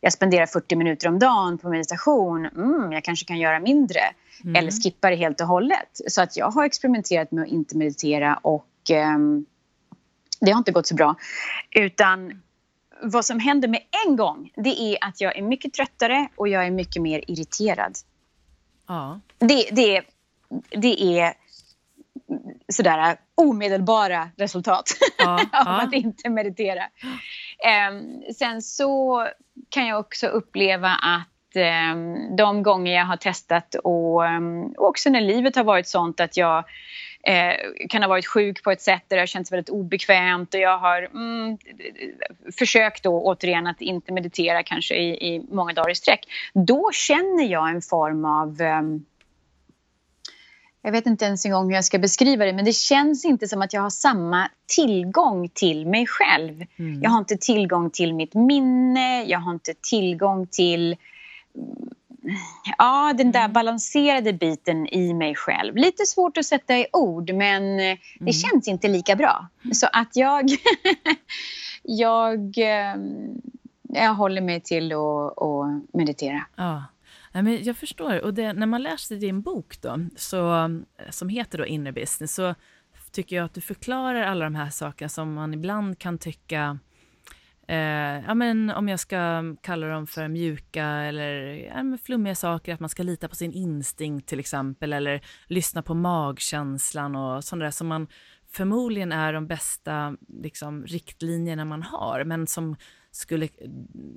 [0.00, 4.00] jag spenderar 40 minuter om dagen på meditation, mm, jag kanske kan göra mindre
[4.44, 4.56] mm.
[4.56, 6.00] eller skippa det helt och hållet.
[6.08, 9.18] Så att jag har experimenterat med att inte meditera och eh,
[10.40, 11.14] det har inte gått så bra.
[11.70, 12.42] Utan
[13.02, 16.66] vad som händer med en gång det är att jag är mycket tröttare och jag
[16.66, 17.92] är mycket mer irriterad.
[18.86, 19.20] Ja.
[19.38, 20.02] Det, det,
[20.70, 21.34] det är
[22.72, 24.84] sådär omedelbara resultat
[25.18, 25.82] ja, av ja.
[25.82, 26.82] att inte meditera.
[27.90, 29.26] Um, sen så
[29.68, 31.56] kan jag också uppleva att
[31.94, 36.36] um, de gånger jag har testat och, um, också när livet har varit sånt att
[36.36, 36.64] jag
[37.22, 37.54] eh,
[37.88, 40.78] kan ha varit sjuk på ett sätt där det har känts väldigt obekvämt och jag
[40.78, 41.58] har mm,
[42.58, 46.26] försökt då återigen att inte meditera kanske i, i många dagar i sträck.
[46.54, 49.04] Då känner jag en form av um,
[50.82, 53.48] jag vet inte ens en gång hur jag ska beskriva det men det känns inte
[53.48, 56.64] som att jag har samma tillgång till mig själv.
[56.76, 57.02] Mm.
[57.02, 60.96] Jag har inte tillgång till mitt minne, jag har inte tillgång till
[62.78, 63.52] ja, den där mm.
[63.52, 65.76] balanserade biten i mig själv.
[65.76, 68.32] Lite svårt att sätta i ord, men eh, det mm.
[68.32, 69.48] känns inte lika bra.
[69.72, 70.50] Så att jag,
[71.82, 72.96] jag, eh,
[73.88, 76.46] jag håller mig till att meditera.
[76.56, 76.84] Ja.
[77.32, 78.24] men jag förstår.
[78.24, 80.70] Och det, när man läser din bok då, så,
[81.10, 82.54] som heter då Inner Business, så
[83.12, 86.78] tycker jag att du förklarar alla de här sakerna som man ibland kan tycka
[87.72, 92.80] eh, ja, men om jag ska kalla dem för mjuka eller ja, flummiga saker, att
[92.80, 97.70] man ska lita på sin instinkt till exempel, eller lyssna på magkänslan och sånt där
[97.70, 98.08] som man
[98.52, 102.76] förmodligen är de bästa liksom, riktlinjerna man har, men som
[103.10, 103.48] skulle,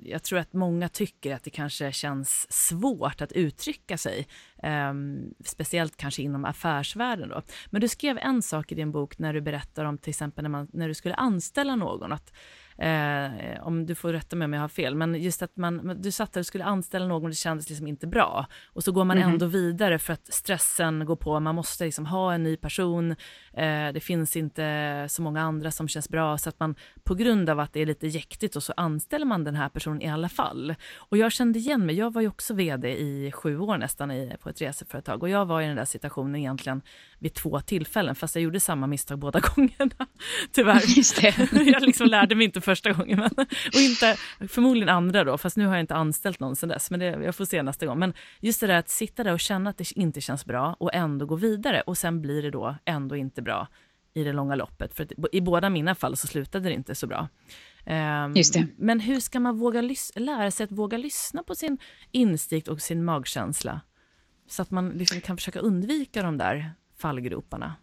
[0.02, 4.26] jag tror att många tycker att det kanske känns svårt att uttrycka sig,
[4.62, 4.94] eh,
[5.44, 7.28] speciellt kanske inom affärsvärlden.
[7.28, 7.42] Då.
[7.70, 10.50] Men du skrev en sak i din bok när du berättar om till exempel när,
[10.50, 12.32] man, när du skulle anställa någon, att
[12.78, 13.30] Eh,
[13.62, 16.32] om du får rätta mig om jag har fel, men just att man, du satt
[16.32, 18.46] där och skulle anställa någon och det kändes liksom inte bra.
[18.72, 19.30] Och så går man mm.
[19.30, 23.16] ändå vidare för att stressen går på, man måste liksom ha en ny person,
[23.56, 27.50] eh, det finns inte så många andra som känns bra, så att man på grund
[27.50, 30.28] av att det är lite jäktigt och så anställer man den här personen i alla
[30.28, 30.74] fall.
[30.96, 34.36] Och jag kände igen mig, jag var ju också vd i sju år nästan i,
[34.42, 36.82] på ett reseföretag och jag var i den där situationen egentligen
[37.18, 40.06] vid två tillfällen, fast jag gjorde samma misstag båda gångerna.
[40.52, 40.96] Tyvärr.
[40.96, 41.34] Just det.
[41.72, 44.16] jag liksom lärde mig inte första gången, men, och inte,
[44.48, 47.34] förmodligen andra då, fast nu har jag inte anställt någon sen dess, men det, jag
[47.34, 47.98] får se nästa gång.
[47.98, 50.94] Men just det där att sitta där och känna att det inte känns bra och
[50.94, 53.68] ändå gå vidare och sen blir det då ändå inte bra
[54.14, 54.94] i det långa loppet.
[54.94, 57.28] För i båda mina fall så slutade det inte så bra.
[57.84, 58.66] Det.
[58.76, 59.82] Men hur ska man våga
[60.14, 61.78] lära sig att våga lyssna på sin
[62.12, 63.80] instinkt och sin magkänsla?
[64.48, 67.74] Så att man liksom kan försöka undvika de där fallgroparna?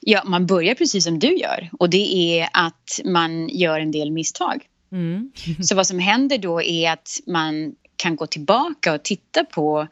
[0.00, 4.10] Ja, man börjar precis som du gör och det är att man gör en del
[4.10, 4.66] misstag.
[4.92, 5.32] Mm.
[5.62, 9.88] Så vad som händer då är att man kan gå tillbaka och titta på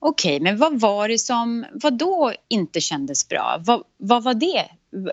[0.00, 3.62] okej, okay, men vad var det som, vad då inte kändes bra?
[3.64, 4.64] Vad, vad var det?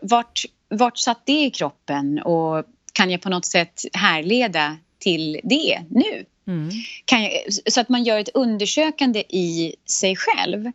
[0.02, 5.82] Vart, vart satt det i kroppen och kan jag på något sätt härleda till det
[5.90, 6.26] nu?
[6.48, 6.70] Mm.
[7.06, 10.72] Jag, så att man gör ett undersökande i sig själv.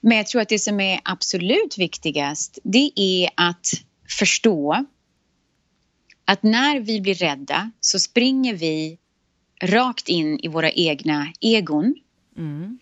[0.00, 3.66] Men jag tror att det som är absolut viktigast det är att
[4.18, 4.84] förstå
[6.24, 8.98] att när vi blir rädda så springer vi
[9.62, 11.94] rakt in i våra egna egon.
[12.36, 12.78] Mm.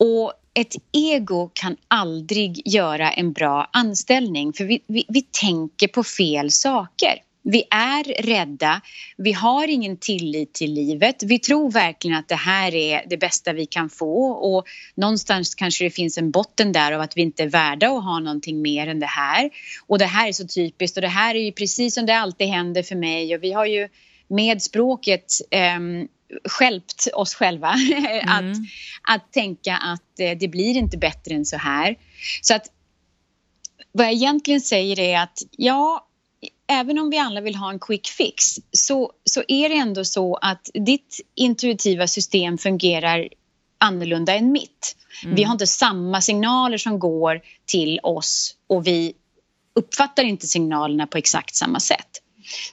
[0.00, 6.04] Och ett ego kan aldrig göra en bra anställning för vi, vi, vi tänker på
[6.04, 7.14] fel saker.
[7.42, 8.80] Vi är rädda,
[9.16, 11.22] vi har ingen tillit till livet.
[11.22, 15.84] Vi tror verkligen att det här är det bästa vi kan få och någonstans kanske
[15.84, 18.86] det finns en botten där av att vi inte är värda att ha någonting mer
[18.86, 19.50] än det här.
[19.86, 22.46] Och det här är så typiskt och det här är ju precis som det alltid
[22.46, 23.88] händer för mig och vi har ju
[24.28, 25.78] med språket eh,
[26.44, 28.28] skälpt oss själva mm.
[28.28, 28.56] att,
[29.02, 31.96] att tänka att eh, det blir inte bättre än så här.
[32.42, 32.66] Så att
[33.92, 36.06] vad jag egentligen säger är att ja,
[36.66, 40.34] även om vi alla vill ha en quick fix så, så är det ändå så
[40.34, 43.28] att ditt intuitiva system fungerar
[43.78, 44.96] annorlunda än mitt.
[45.24, 45.36] Mm.
[45.36, 49.12] Vi har inte samma signaler som går till oss och vi
[49.74, 52.22] uppfattar inte signalerna på exakt samma sätt.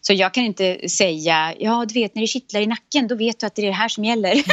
[0.07, 3.39] Så jag kan inte säga, ja du vet när det kittlar i nacken då vet
[3.39, 4.35] du att det är det här som gäller.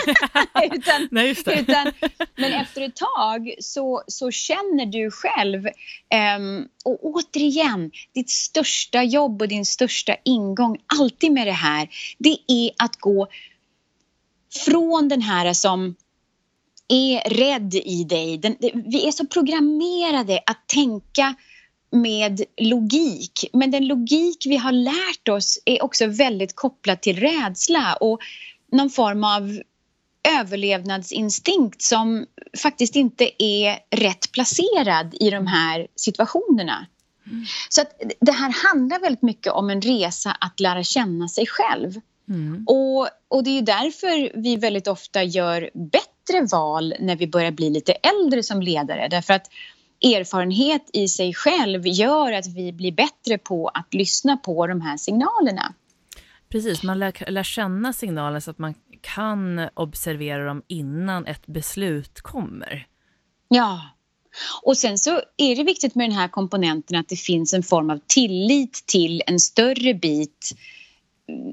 [0.72, 1.92] utan, Nej, utan,
[2.36, 5.66] men efter ett tag så, så känner du själv
[6.36, 11.88] um, och återigen, ditt största jobb och din största ingång alltid med det här
[12.18, 13.28] det är att gå
[14.64, 15.94] från den här som
[16.88, 18.38] är rädd i dig.
[18.38, 21.34] Den, vi är så programmerade att tänka
[21.94, 23.44] med logik.
[23.52, 28.20] Men den logik vi har lärt oss är också väldigt kopplad till rädsla och
[28.72, 29.60] någon form av
[30.40, 32.26] överlevnadsinstinkt som
[32.62, 36.86] faktiskt inte är rätt placerad i de här situationerna.
[37.26, 37.44] Mm.
[37.68, 42.00] Så att det här handlar väldigt mycket om en resa att lära känna sig själv.
[42.28, 42.64] Mm.
[42.66, 47.70] Och, och det är därför vi väldigt ofta gör bättre val när vi börjar bli
[47.70, 49.08] lite äldre som ledare.
[49.08, 49.50] Därför att
[50.04, 54.96] erfarenhet i sig själv gör att vi blir bättre på att lyssna på de här
[54.96, 55.74] signalerna.
[56.48, 62.20] Precis, man lär, lär känna signalerna så att man kan observera dem innan ett beslut
[62.20, 62.86] kommer.
[63.48, 63.80] Ja,
[64.62, 67.90] och sen så är det viktigt med den här komponenten att det finns en form
[67.90, 70.54] av tillit till en större bit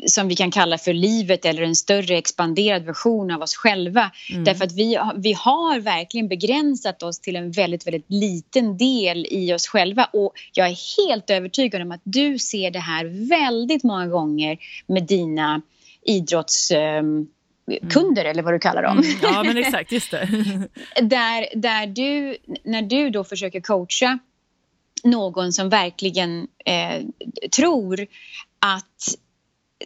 [0.08, 4.12] som vi kan kalla för livet eller en större expanderad version av oss själva.
[4.30, 4.44] Mm.
[4.44, 9.54] Därför att vi, vi har verkligen begränsat oss till en väldigt, väldigt liten del i
[9.54, 14.08] oss själva och jag är helt övertygad om att du ser det här väldigt många
[14.08, 14.58] gånger
[14.88, 15.62] med dina
[16.02, 17.28] idrottskunder
[18.22, 18.32] mm.
[18.32, 18.98] eller vad du kallar dem.
[18.98, 19.18] Mm.
[19.22, 20.30] Ja, men exakt, just det.
[21.02, 24.20] där, där du, när du då försöker coacha
[25.04, 27.06] någon som verkligen eh,
[27.56, 28.08] tror
[28.60, 29.18] att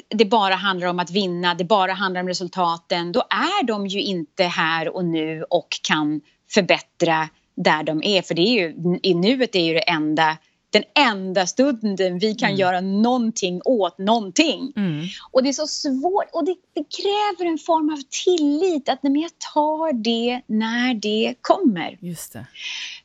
[0.10, 4.02] det bara handlar om att vinna, det bara handlar om resultaten, då är de ju
[4.02, 8.22] inte här och nu och kan förbättra där de är.
[8.22, 10.38] För det är ju, i nuet är ju det enda
[10.76, 12.60] den enda stunden vi kan mm.
[12.60, 14.74] göra någonting åt någonting.
[14.76, 15.06] Mm.
[15.32, 19.32] Och det är så svårt och det, det, kräver en form av tillit att jag
[19.54, 21.98] tar det när det kommer.
[22.02, 22.46] Just det.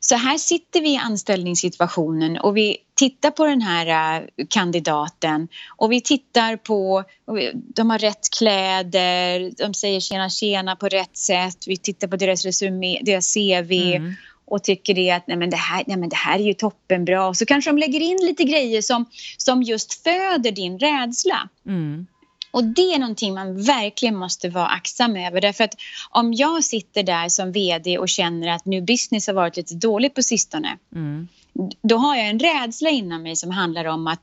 [0.01, 5.93] Så här sitter vi i anställningssituationen och vi tittar på den här uh, kandidaten och
[5.93, 7.05] vi tittar på,
[7.53, 12.45] de har rätt kläder, de säger tjena tjena på rätt sätt, vi tittar på deras
[12.45, 14.15] resumé, deras CV mm
[14.51, 17.29] och tycker det att nej men det, här, nej men det här är ju toppenbra.
[17.29, 21.49] Och så kanske de lägger in lite grejer som, som just föder din rädsla.
[21.67, 22.07] Mm.
[22.51, 25.41] Och det är någonting man verkligen måste vara aktsam över.
[25.41, 25.75] Därför att
[26.11, 30.15] om jag sitter där som vd och känner att nu business har varit lite dåligt
[30.15, 30.79] på sistone.
[30.95, 31.29] Mm.
[31.83, 34.21] Då har jag en rädsla inom mig som handlar om att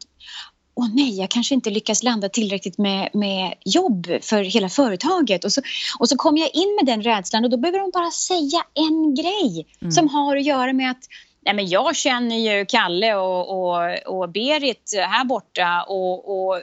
[0.78, 5.46] åh nej, jag kanske inte lyckas landa tillräckligt med, med jobb för hela företaget.
[5.46, 5.62] Och så,
[6.00, 9.16] och så kommer jag in med den rädslan och då behöver de bara säga en
[9.16, 9.92] grej mm.
[9.92, 11.04] som har att göra med att
[11.46, 16.62] Nej, men jag känner ju Kalle och, och, och Berit här borta och, och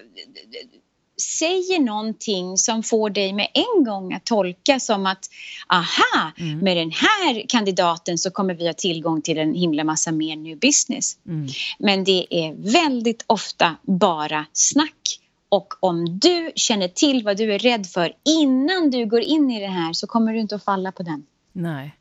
[1.25, 5.31] säger någonting som får dig med en gång att tolka som att
[5.69, 6.59] aha, mm.
[6.59, 10.59] med den här kandidaten så kommer vi ha tillgång till en himla massa mer new
[10.59, 11.19] business.
[11.27, 11.49] Mm.
[11.79, 17.59] Men det är väldigt ofta bara snack och om du känner till vad du är
[17.59, 20.93] rädd för innan du går in i det här så kommer du inte att falla
[20.93, 21.27] på den.
[21.53, 21.95] Nej.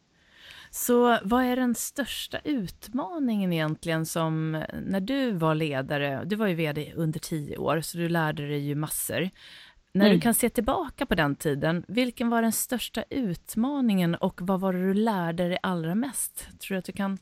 [0.76, 4.52] Så vad är den största utmaningen egentligen som
[4.86, 8.60] när du var ledare, du var ju vd under tio år, så du lärde dig
[8.60, 9.30] ju massor.
[9.92, 10.18] När mm.
[10.18, 14.74] du kan se tillbaka på den tiden, vilken var den största utmaningen och vad var
[14.74, 16.48] det du lärde dig allra mest?
[16.60, 17.18] Tror du att du kan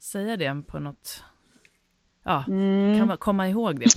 [0.00, 1.24] säga det på något
[2.24, 2.98] Ja, mm.
[2.98, 3.94] kan man komma ihåg det?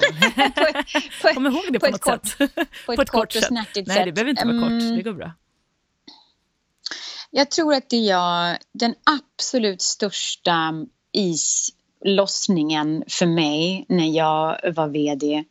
[1.21, 2.37] På, komma ihåg det på, på något kort, sätt.
[2.37, 3.97] På ett, på ett kort, kort och snärtigt sätt.
[3.97, 4.79] Nej, det behöver inte vara mm.
[4.79, 4.97] kort.
[4.97, 5.31] Det går bra.
[7.37, 15.43] Jag tror att det är den absolut största islossningen för mig när jag var vd.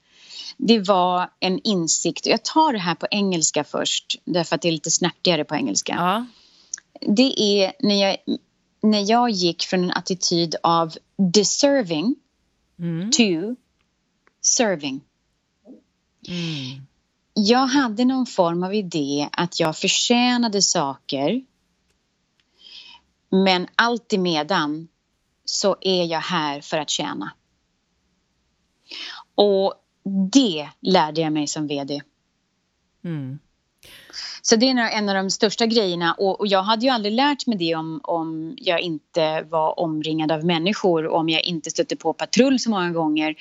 [0.56, 4.72] Det var en insikt, jag tar det här på engelska först därför att det är
[4.72, 5.94] lite snärtigare på engelska.
[5.98, 6.26] Ja.
[7.14, 8.16] Det är när jag,
[8.82, 10.94] när jag gick från en attityd av
[11.32, 12.16] deserving
[12.78, 13.10] mm.
[13.10, 13.56] to
[14.42, 15.00] serving.
[16.28, 16.86] Mm.
[17.34, 21.42] Jag hade någon form av idé att jag förtjänade saker
[23.34, 24.88] men allt emedan
[25.44, 27.32] så är jag här för att tjäna.
[29.34, 29.74] Och
[30.32, 32.02] det lärde jag mig som vd.
[33.04, 33.38] Mm.
[34.42, 37.46] Så det är en av de största grejerna och, och, jag hade ju aldrig lärt
[37.46, 41.96] mig det om, om jag inte var omringad av människor och om jag inte stötte
[41.96, 43.34] på patrull så många gånger.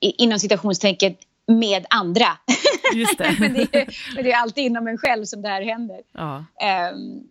[0.00, 2.26] Inom citationstecken med andra.
[2.94, 3.36] Just det.
[3.40, 6.00] men, det är, men det är alltid inom en själv som det här händer.
[6.12, 6.44] Ja.
[6.94, 7.28] Um,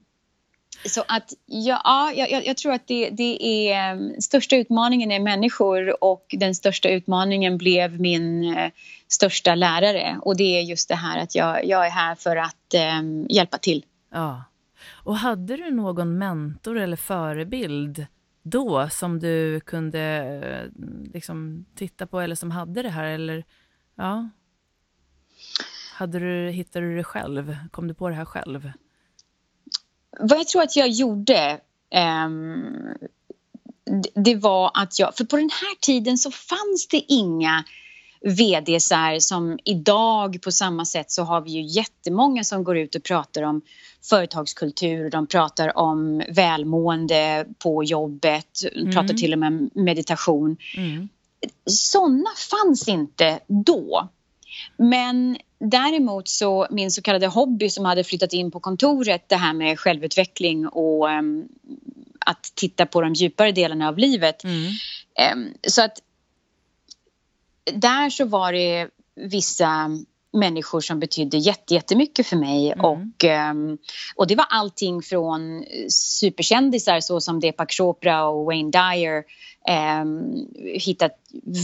[0.86, 6.04] så att ja, jag, jag tror att det, det är ehm, största utmaningen är människor
[6.04, 8.72] och den största utmaningen blev min eh,
[9.08, 12.76] största lärare och det är just det här att jag, jag är här för att
[13.00, 13.86] um, hjälpa till.
[14.12, 14.44] Ja.
[15.04, 18.06] Och hade du någon mentor eller förebild
[18.44, 20.00] då som du kunde
[20.44, 23.44] eh, liksom titta på eller som hade det här eller
[23.96, 24.30] ja?
[25.94, 27.58] Hade du, hittade du det själv?
[27.72, 28.72] Kom du på det här själv?
[30.20, 31.60] Vad jag tror att jag gjorde
[32.26, 32.96] um,
[34.16, 37.64] det var att jag, för på den här tiden så fanns det inga
[38.22, 43.04] vdsar som idag på samma sätt så har vi ju jättemånga som går ut och
[43.04, 43.62] pratar om
[44.10, 48.94] företagskultur, de pratar om välmående på jobbet, mm.
[48.94, 50.58] pratar till och med meditation.
[50.78, 51.10] Mm.
[51.66, 54.10] Sådana fanns inte då.
[54.78, 55.38] Men
[55.70, 59.80] däremot så min så kallade hobby som hade flyttat in på kontoret, det här med
[59.80, 61.48] självutveckling och um,
[62.20, 64.44] att titta på de djupare delarna av livet.
[64.44, 64.72] Mm.
[65.34, 66.02] Um, så att
[67.74, 69.90] där så var det vissa
[70.34, 72.72] människor som betydde jättemycket för mig.
[72.72, 72.86] Mm.
[72.86, 73.78] Och, um,
[74.16, 79.24] och det var allting från superkändisar så som Deepak Chopra och Wayne Dyer.
[80.02, 81.12] Um, hittat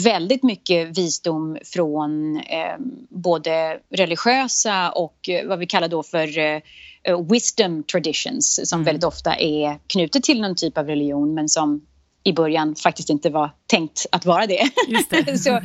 [0.03, 7.31] väldigt mycket visdom från um, både religiösa och uh, vad vi kallar då för uh,
[7.31, 8.85] wisdom traditions som mm.
[8.85, 11.81] väldigt ofta är knutet till någon typ av religion men som
[12.23, 14.69] i början faktiskt inte var tänkt att vara det.
[15.09, 15.37] det.
[15.43, 15.61] så,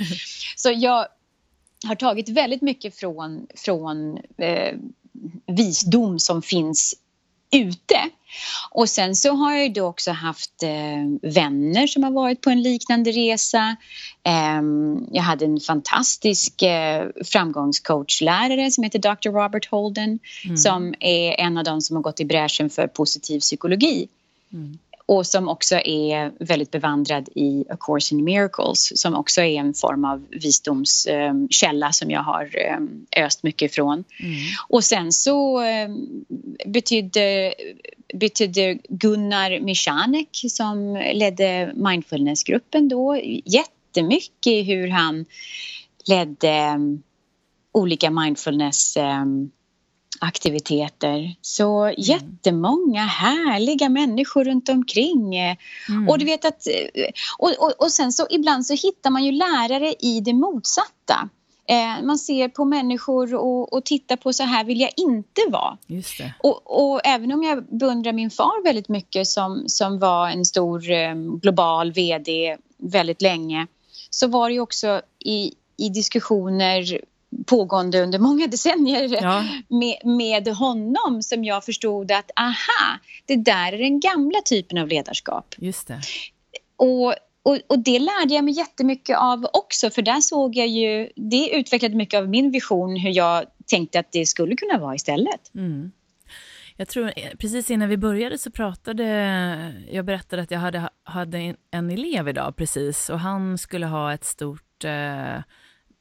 [0.56, 1.06] så jag
[1.84, 4.74] har tagit väldigt mycket från, från eh,
[5.46, 6.94] visdom som finns
[7.54, 8.10] ute.
[8.70, 12.50] Och sen så har jag ju då också haft eh, vänner som har varit på
[12.50, 13.76] en liknande resa.
[14.22, 14.62] Eh,
[15.12, 19.30] jag hade en fantastisk eh, framgångscoachlärare som heter Dr.
[19.30, 20.56] Robert Holden mm.
[20.56, 24.08] som är en av de som har gått i bräschen för positiv psykologi.
[24.52, 29.60] Mm och som också är väldigt bevandrad i A Course in Miracles som också är
[29.60, 32.50] en form av visdomskälla som jag har
[33.16, 34.04] öst mycket ifrån.
[34.20, 34.34] Mm.
[34.68, 35.62] Och sen så
[36.66, 37.54] betydde,
[38.14, 45.24] betydde Gunnar Michanek som ledde mindfulnessgruppen då jättemycket i hur han
[46.08, 46.78] ledde
[47.72, 48.96] olika mindfulness
[50.20, 51.34] aktiviteter.
[51.40, 51.94] Så mm.
[51.98, 55.36] jättemånga härliga människor runt omkring.
[55.36, 56.08] Mm.
[56.08, 56.66] Och du vet att...
[57.38, 61.28] Och, och, och sen så ibland så hittar man ju lärare i det motsatta.
[61.68, 65.78] Eh, man ser på människor och, och tittar på så här vill jag inte vara.
[65.86, 66.34] Just det.
[66.42, 70.90] Och, och, även om jag beundrar min far väldigt mycket som, som var en stor
[70.90, 73.66] eh, global vd väldigt länge
[74.10, 77.00] så var det ju också i, i diskussioner
[77.46, 79.44] pågående under många decennier ja.
[79.68, 84.88] med, med honom som jag förstod att aha, det där är den gamla typen av
[84.88, 85.54] ledarskap.
[85.58, 86.00] Just det.
[86.76, 91.08] Och, och, och, det lärde jag mig jättemycket av också för där såg jag ju,
[91.16, 95.54] det utvecklade mycket av min vision hur jag tänkte att det skulle kunna vara istället.
[95.54, 95.92] Mm.
[96.76, 99.04] Jag tror precis innan vi började så pratade,
[99.90, 104.24] jag berättade att jag hade, hade en elev idag precis och han skulle ha ett
[104.24, 105.42] stort eh,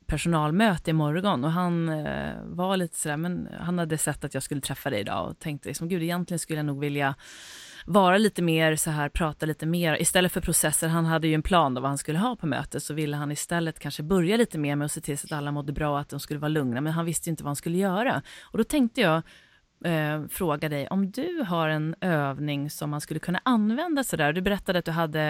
[0.08, 4.62] personalmöte imorgon och han eh, var lite sådär, men han hade sett att jag skulle
[4.62, 7.16] träffa dig idag och tänkte liksom, gud egentligen skulle jag nog vilja
[7.86, 11.42] vara lite mer så här, prata lite mer, istället för processer, han hade ju en
[11.42, 14.58] plan då vad han skulle ha på mötet, så ville han istället kanske börja lite
[14.58, 16.50] mer med att se till så att alla mådde bra och att de skulle vara
[16.50, 18.22] lugna, men han visste ju inte vad han skulle göra.
[18.44, 19.22] Och då tänkte jag,
[19.84, 24.34] eh, fråga dig om du har en övning som man skulle kunna använda sådär.
[24.34, 25.22] Du berättade att du hade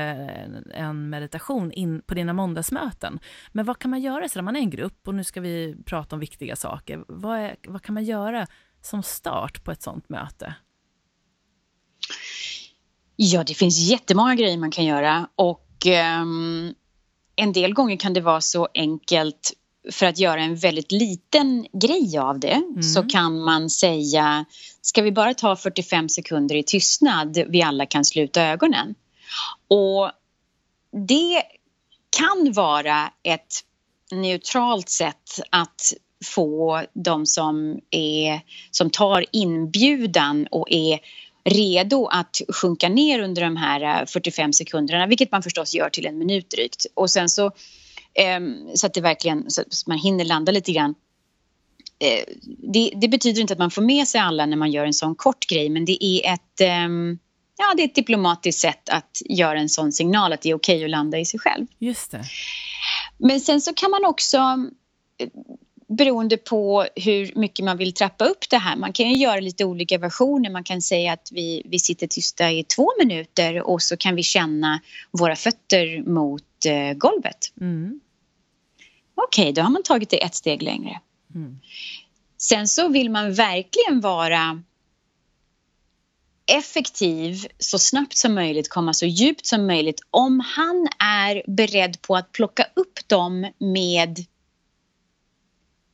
[0.73, 3.19] en meditation in på dina måndagsmöten.
[3.51, 6.15] Men vad kan man göra så man är en grupp och nu ska vi prata
[6.15, 7.03] om viktiga saker.
[7.07, 8.47] Vad, är, vad kan man göra
[8.81, 10.55] som start på ett sånt möte?
[13.15, 15.69] Ja, det finns jättemånga grejer man kan göra och
[16.21, 16.75] um,
[17.35, 19.53] en del gånger kan det vara så enkelt
[19.91, 22.83] för att göra en väldigt liten grej av det mm.
[22.83, 24.45] så kan man säga
[24.81, 28.95] ska vi bara ta 45 sekunder i tystnad vi alla kan sluta ögonen.
[29.67, 30.11] Och
[31.07, 31.43] det
[32.17, 33.63] kan vara ett
[34.11, 35.93] neutralt sätt att
[36.25, 40.99] få de som, är, som tar inbjudan och är
[41.43, 46.17] redo att sjunka ner under de här 45 sekunderna, vilket man förstås gör till en
[46.17, 46.85] minut drygt.
[46.93, 47.51] Och sen så
[48.75, 50.95] så att det verkligen, så att man hinner landa lite grann.
[51.99, 52.23] Eh,
[52.73, 55.15] det, det, betyder inte att man får med sig alla när man gör en sån
[55.15, 57.19] kort grej men det är ett, ehm,
[57.57, 60.75] ja, det är ett diplomatiskt sätt att göra en sån signal att det är okej
[60.75, 61.67] okay att landa i sig själv.
[61.79, 62.23] Just det.
[63.17, 64.37] Men sen så kan man också
[65.87, 68.75] beroende på hur mycket man vill trappa upp det här.
[68.75, 70.49] Man kan ju göra lite olika versioner.
[70.49, 74.23] Man kan säga att vi, vi sitter tysta i två minuter och så kan vi
[74.23, 74.81] känna
[75.11, 77.53] våra fötter mot eh, golvet.
[77.61, 77.99] Mm.
[79.15, 80.99] Okej, okay, då har man tagit det ett steg längre.
[81.35, 81.59] Mm.
[82.37, 84.63] Sen så vill man verkligen vara
[86.45, 92.15] effektiv så snabbt som möjligt, komma så djupt som möjligt om han är beredd på
[92.15, 94.25] att plocka upp dem med,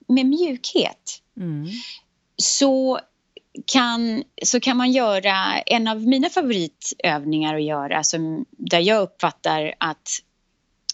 [0.10, 1.22] med mjukhet.
[1.38, 1.68] Mm.
[2.38, 2.99] Så,
[3.66, 9.76] kan, så kan man göra en av mina favoritövningar att göra som, där jag uppfattar
[9.78, 10.10] att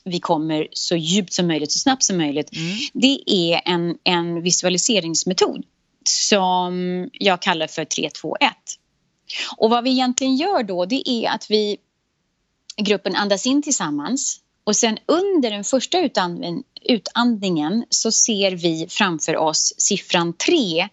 [0.03, 2.55] vi kommer så djupt som möjligt, så snabbt som möjligt.
[2.55, 2.77] Mm.
[2.93, 5.65] Det är en, en visualiseringsmetod
[6.03, 8.51] som jag kallar för 3, 2, 1.
[9.57, 11.77] Och vad vi egentligen gör då det är att vi
[12.77, 19.37] gruppen andas in tillsammans och sen under den första utandning, utandningen så ser vi framför
[19.37, 20.89] oss siffran 3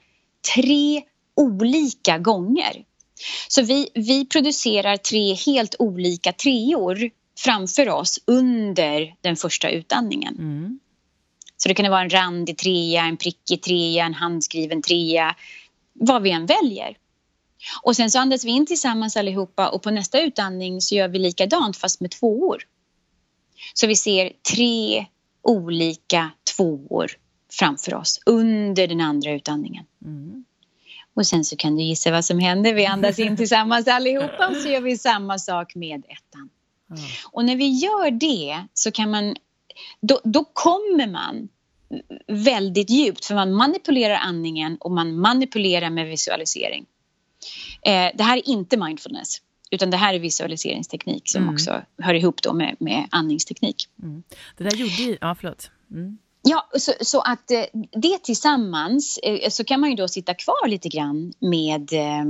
[0.54, 1.02] tre
[1.36, 2.84] olika gånger.
[3.48, 10.34] Så vi, vi producerar tre helt olika treor framför oss under den första utandningen.
[10.38, 10.80] Mm.
[11.56, 15.36] Så det kan vara en randig trea, en prickig trea, en handskriven trea,
[15.92, 16.96] vad vi än väljer.
[17.82, 21.18] Och sen så andas vi in tillsammans allihopa och på nästa utandning så gör vi
[21.18, 22.62] likadant fast med tvåor.
[23.74, 25.06] Så vi ser tre
[25.42, 27.10] olika tvåor
[27.52, 29.84] framför oss under den andra utandningen.
[30.04, 30.44] Mm.
[31.14, 32.74] Och sen så kan du gissa vad som händer.
[32.74, 36.48] Vi andas in tillsammans allihopa och så gör vi samma sak med ettan.
[36.90, 37.02] Mm.
[37.32, 39.36] Och när vi gör det så kan man,
[40.00, 41.48] då, då kommer man
[42.26, 46.86] väldigt djupt för man manipulerar andningen och man manipulerar med visualisering.
[47.82, 49.40] Eh, det här är inte mindfulness.
[49.72, 51.54] Utan det här är visualiseringsteknik som mm.
[51.54, 53.88] också hör ihop då med, med andningsteknik.
[54.02, 54.22] Mm.
[54.56, 55.18] Det där gjorde ju...
[55.20, 55.70] Ja, förlåt.
[55.90, 56.18] Mm.
[56.42, 60.68] Ja, så, så, att eh, det tillsammans eh, så kan man ju då sitta kvar
[60.68, 62.24] lite grann med eh,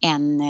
[0.00, 0.40] en,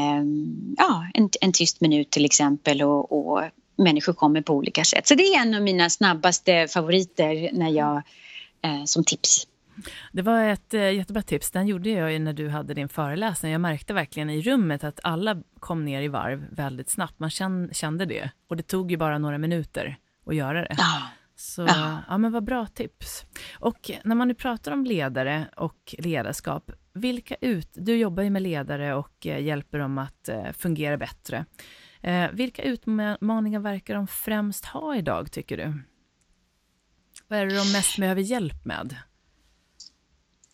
[0.78, 3.42] ja, en, en tyst minut till exempel och, och
[3.76, 5.08] människor kommer på olika sätt.
[5.08, 8.02] Så det är en av mina snabbaste favoriter när jag,
[8.86, 9.46] som tips.
[10.12, 11.50] Det var ett eh, jättebra tips.
[11.50, 13.52] Den gjorde jag ju när du hade din föreläsning.
[13.52, 17.18] Jag märkte verkligen i rummet att alla kom ner i varv väldigt snabbt.
[17.18, 17.30] Man
[17.72, 18.30] kände det.
[18.48, 20.74] Och det tog ju bara några minuter att göra det.
[20.78, 21.02] Ja.
[21.36, 21.98] Så ja.
[22.08, 23.24] ja, men vad bra tips.
[23.54, 27.68] Och när man nu pratar om ledare och ledarskap, vilka ut...
[27.72, 31.44] Du jobbar ju med ledare och eh, hjälper dem att eh, fungera bättre.
[32.32, 35.82] Vilka utmaningar verkar de främst ha idag, tycker du?
[37.28, 38.96] Vad är det de mest behöver hjälp med?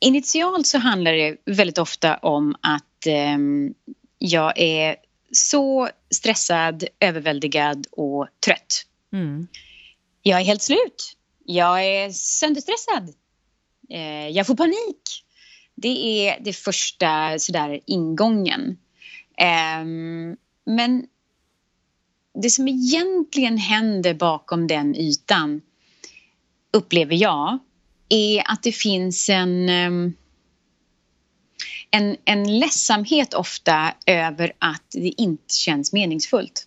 [0.00, 3.38] Initialt så handlar det väldigt ofta om att eh,
[4.18, 4.96] jag är
[5.32, 8.86] så stressad, överväldigad och trött.
[9.12, 9.48] Mm.
[10.22, 11.16] Jag är helt slut.
[11.44, 13.14] Jag är sönderstressad.
[13.90, 15.24] Eh, jag får panik.
[15.74, 18.78] Det är det första sådär, ingången.
[19.38, 19.84] Eh,
[20.64, 21.06] men
[22.42, 25.60] det som egentligen händer bakom den ytan
[26.72, 27.58] upplever jag
[28.08, 30.12] är att det finns en, ehm,
[31.90, 36.66] en, en ledsamhet ofta över att det inte känns meningsfullt.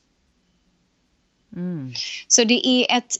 [1.56, 1.94] Mm.
[2.28, 3.16] Så det är ett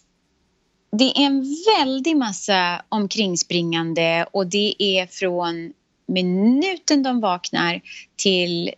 [0.92, 5.74] det är en väldig massa omkringspringande och det är från
[6.08, 7.82] minuten de vaknar
[8.16, 8.72] till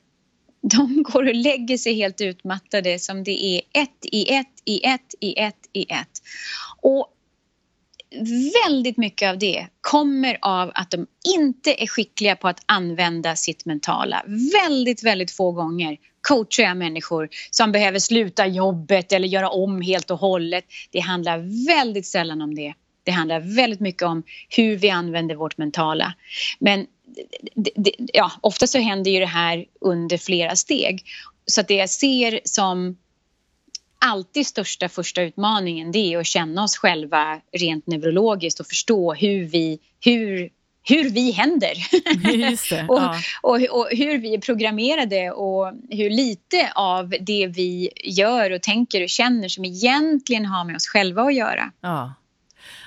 [0.61, 5.15] de går och lägger sig helt utmattade som det är ett i ett i ett
[5.19, 6.21] i ett i ett.
[6.81, 7.07] Och
[8.65, 13.65] väldigt mycket av det kommer av att de inte är skickliga på att använda sitt
[13.65, 14.23] mentala.
[14.53, 20.11] Väldigt, väldigt få gånger coachar jag människor som behöver sluta jobbet eller göra om helt
[20.11, 20.65] och hållet.
[20.91, 22.73] Det handlar väldigt sällan om det.
[23.03, 26.13] Det handlar väldigt mycket om hur vi använder vårt mentala.
[26.59, 26.87] Men
[27.55, 31.03] det, det, ja, ofta så händer ju det här under flera steg.
[31.45, 32.97] Så att det jag ser som
[34.05, 39.45] alltid största första utmaningen det är att känna oss själva rent neurologiskt och förstå hur
[39.45, 40.49] vi, hur,
[40.83, 41.73] hur vi händer.
[42.23, 43.15] Det, och, ja.
[43.41, 49.03] och, och, hur vi är programmerade och hur lite av det vi gör och tänker
[49.03, 51.71] och känner som egentligen har med oss själva att göra.
[51.81, 52.13] Ja.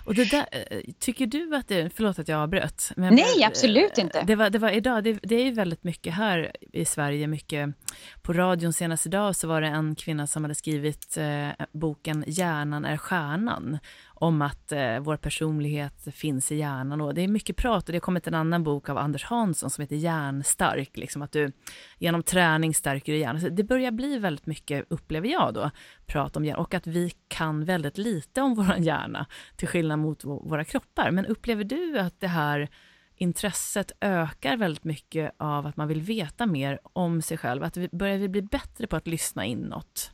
[0.05, 2.91] Och det där, eh, tycker du att det, förlåt att jag avbröt.
[2.97, 4.23] Men Nej, bara, absolut inte.
[4.27, 7.75] Det var, det var idag, det, det är ju väldigt mycket här i Sverige, mycket
[8.23, 12.85] på radion senast idag så var det en kvinna som hade skrivit eh, boken Hjärnan
[12.85, 13.79] är stjärnan
[14.15, 17.01] om att eh, vår personlighet finns i hjärnan.
[17.01, 19.71] Och det är mycket prat och det har kommit en annan bok av Anders Hansson
[19.71, 21.53] som heter Hjärnstark, liksom att du
[21.99, 23.41] genom träning stärker du hjärnan.
[23.41, 25.71] Så det börjar bli väldigt mycket, upplever jag då,
[26.07, 30.25] prat om hjärnan och att vi kan väldigt lite om vår hjärna till skillnad mot
[30.25, 31.11] våra kroppar.
[31.11, 32.69] Men upplever du att det här
[33.17, 37.63] intresset ökar väldigt mycket av att man vill veta mer om sig själv?
[37.65, 40.14] Att vi börjar vi bli bättre på att lyssna inåt?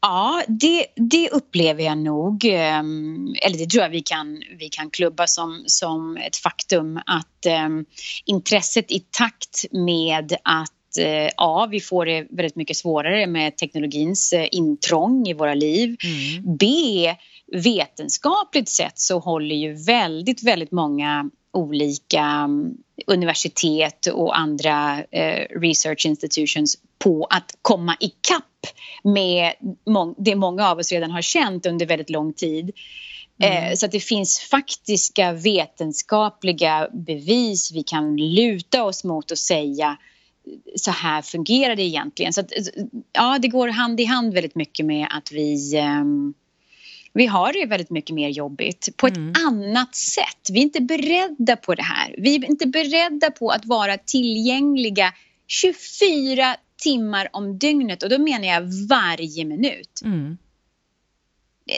[0.00, 2.44] Ja, det, det upplever jag nog.
[2.44, 7.46] Ehm, eller det tror jag vi kan, vi kan klubba som, som ett faktum att
[7.66, 7.84] um,
[8.24, 14.32] intresset i takt med att uh, A, vi får det väldigt mycket svårare med teknologins
[14.32, 15.96] uh, intrång i våra liv.
[16.04, 16.56] Mm.
[16.56, 16.66] B,
[17.52, 22.76] vetenskapligt sett så håller ju väldigt, väldigt många olika um,
[23.06, 28.44] universitet och andra uh, research institutions på att komma ikapp
[29.04, 29.52] med
[30.18, 32.70] det många av oss redan har känt under väldigt lång tid.
[33.42, 33.64] Mm.
[33.64, 39.96] Eh, så att det finns faktiska vetenskapliga bevis vi kan luta oss mot och säga
[40.76, 42.32] så här fungerar det egentligen.
[42.32, 42.52] Så att,
[43.12, 46.34] ja, det går hand i hand väldigt mycket med att vi um,
[47.18, 49.32] vi har det väldigt mycket mer jobbigt på ett mm.
[49.46, 50.50] annat sätt.
[50.52, 52.14] Vi är inte beredda på det här.
[52.18, 55.14] Vi är inte beredda på att vara tillgängliga
[55.46, 60.00] 24 timmar om dygnet och då menar jag varje minut.
[60.04, 60.38] Mm.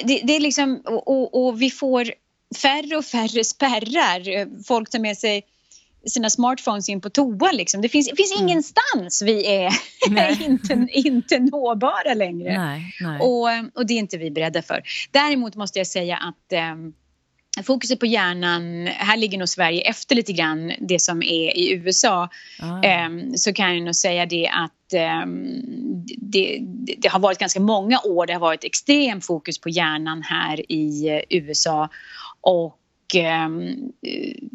[0.04, 2.12] Det, det, är liksom, och, och, och, vi får
[2.62, 4.48] färre och färre spärrar.
[4.64, 5.42] Folk tar med sig
[6.06, 7.52] sina smartphones in på toa.
[7.52, 7.80] Liksom.
[7.80, 8.48] Det finns, det finns mm.
[8.48, 9.72] ingenstans vi är
[10.48, 12.58] inte, inte nåbara längre.
[12.58, 13.20] Nej, nej.
[13.20, 14.82] Och, och det är inte vi beredda för.
[15.10, 16.94] Däremot måste jag säga att um,
[17.64, 22.28] fokuset på hjärnan, här ligger nog Sverige efter lite grann det som är i USA.
[22.60, 23.06] Ah.
[23.06, 25.44] Um, så kan jag nog säga det att um,
[26.18, 26.58] det,
[26.98, 31.10] det, har varit ganska många år det har varit extrem fokus på hjärnan här i
[31.10, 31.88] uh, USA.
[32.40, 32.79] Och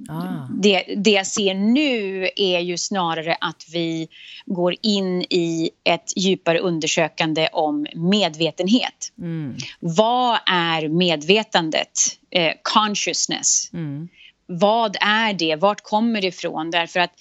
[0.10, 0.48] ah.
[0.50, 4.08] det, det jag ser nu är ju snarare att vi
[4.46, 9.14] går in i ett djupare undersökande om medvetenhet.
[9.20, 9.56] Mm.
[9.80, 11.92] Vad är medvetandet?
[12.32, 13.74] Eh, consciousness.
[13.74, 14.08] Mm.
[14.48, 15.56] Vad är det?
[15.56, 16.72] Vart kommer det ifrån?
[16.72, 17.12] Därför att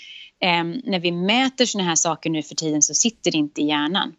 [0.40, 3.66] eh, när vi mäter såna här saker nu för tiden så sitter det inte i
[3.66, 4.12] hjärnan.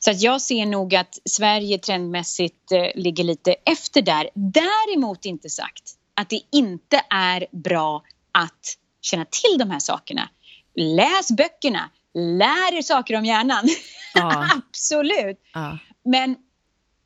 [0.00, 4.30] Så att jag ser nog att Sverige trendmässigt eh, ligger lite efter där.
[4.34, 8.02] Däremot inte sagt att det inte är bra
[8.32, 10.28] att känna till de här sakerna.
[10.76, 13.68] Läs böckerna, lär er saker om hjärnan.
[14.14, 14.48] Ja.
[14.56, 15.40] Absolut.
[15.54, 15.78] Ja.
[16.04, 16.36] Men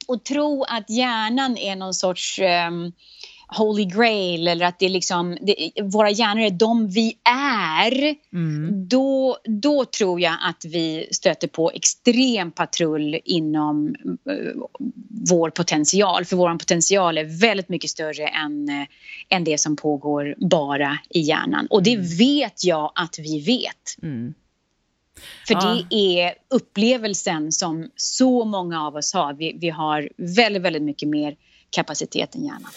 [0.09, 2.93] att tro att hjärnan är någon sorts um,
[3.57, 8.89] holy grail eller att det är liksom, det, våra hjärnor är de vi är, mm.
[8.89, 13.95] då, då tror jag att vi stöter på extrem patrull inom
[14.31, 14.63] uh,
[15.31, 16.25] vår potential.
[16.25, 18.87] För vår potential är väldigt mycket större än, uh,
[19.29, 21.67] än det som pågår bara i hjärnan.
[21.67, 22.07] Och det mm.
[22.19, 24.03] vet jag att vi vet.
[24.03, 24.35] Mm.
[25.47, 25.79] För ja.
[25.91, 29.35] det är upplevelsen som så många av oss har.
[29.35, 31.37] Vi, vi har väldigt, väldigt mycket mer
[31.75, 32.70] kapaciteten hjärnan.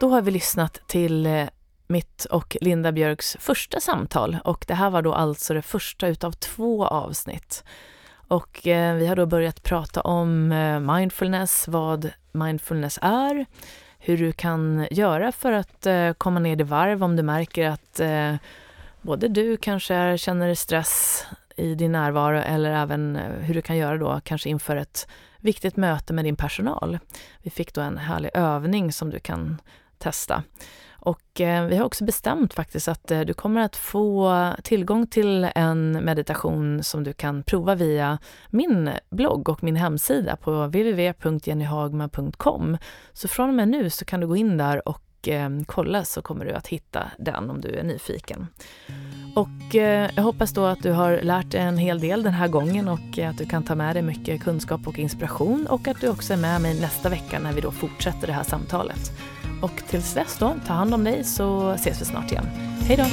[0.00, 1.48] Då har vi lyssnat till eh,
[1.86, 6.32] mitt och Linda Björks första samtal och det här var då alltså det första utav
[6.32, 7.64] två avsnitt.
[8.28, 13.46] Och eh, vi har då börjat prata om eh, mindfulness, vad mindfulness är,
[13.98, 18.00] hur du kan göra för att eh, komma ner i varv om du märker att
[19.02, 21.24] både du kanske känner stress
[21.56, 25.08] i din närvaro eller även hur du kan göra då kanske inför ett
[25.40, 26.98] viktigt möte med din personal.
[27.42, 29.60] Vi fick då en härlig övning som du kan
[29.98, 30.42] testa.
[31.00, 34.32] Och eh, vi har också bestämt faktiskt att eh, du kommer att få
[34.62, 38.18] tillgång till en meditation som du kan prova via
[38.50, 42.78] min blogg och min hemsida på www.jennyhagman.com.
[43.12, 46.22] Så från och med nu så kan du gå in där och eh, kolla så
[46.22, 48.46] kommer du att hitta den om du är nyfiken.
[49.34, 52.48] Och eh, jag hoppas då att du har lärt dig en hel del den här
[52.48, 56.08] gången och att du kan ta med dig mycket kunskap och inspiration och att du
[56.08, 59.12] också är med mig nästa vecka när vi då fortsätter det här samtalet.
[59.62, 62.46] Och tills dess då, ta hand om dig så ses vi snart igen.
[62.80, 63.04] Hej då!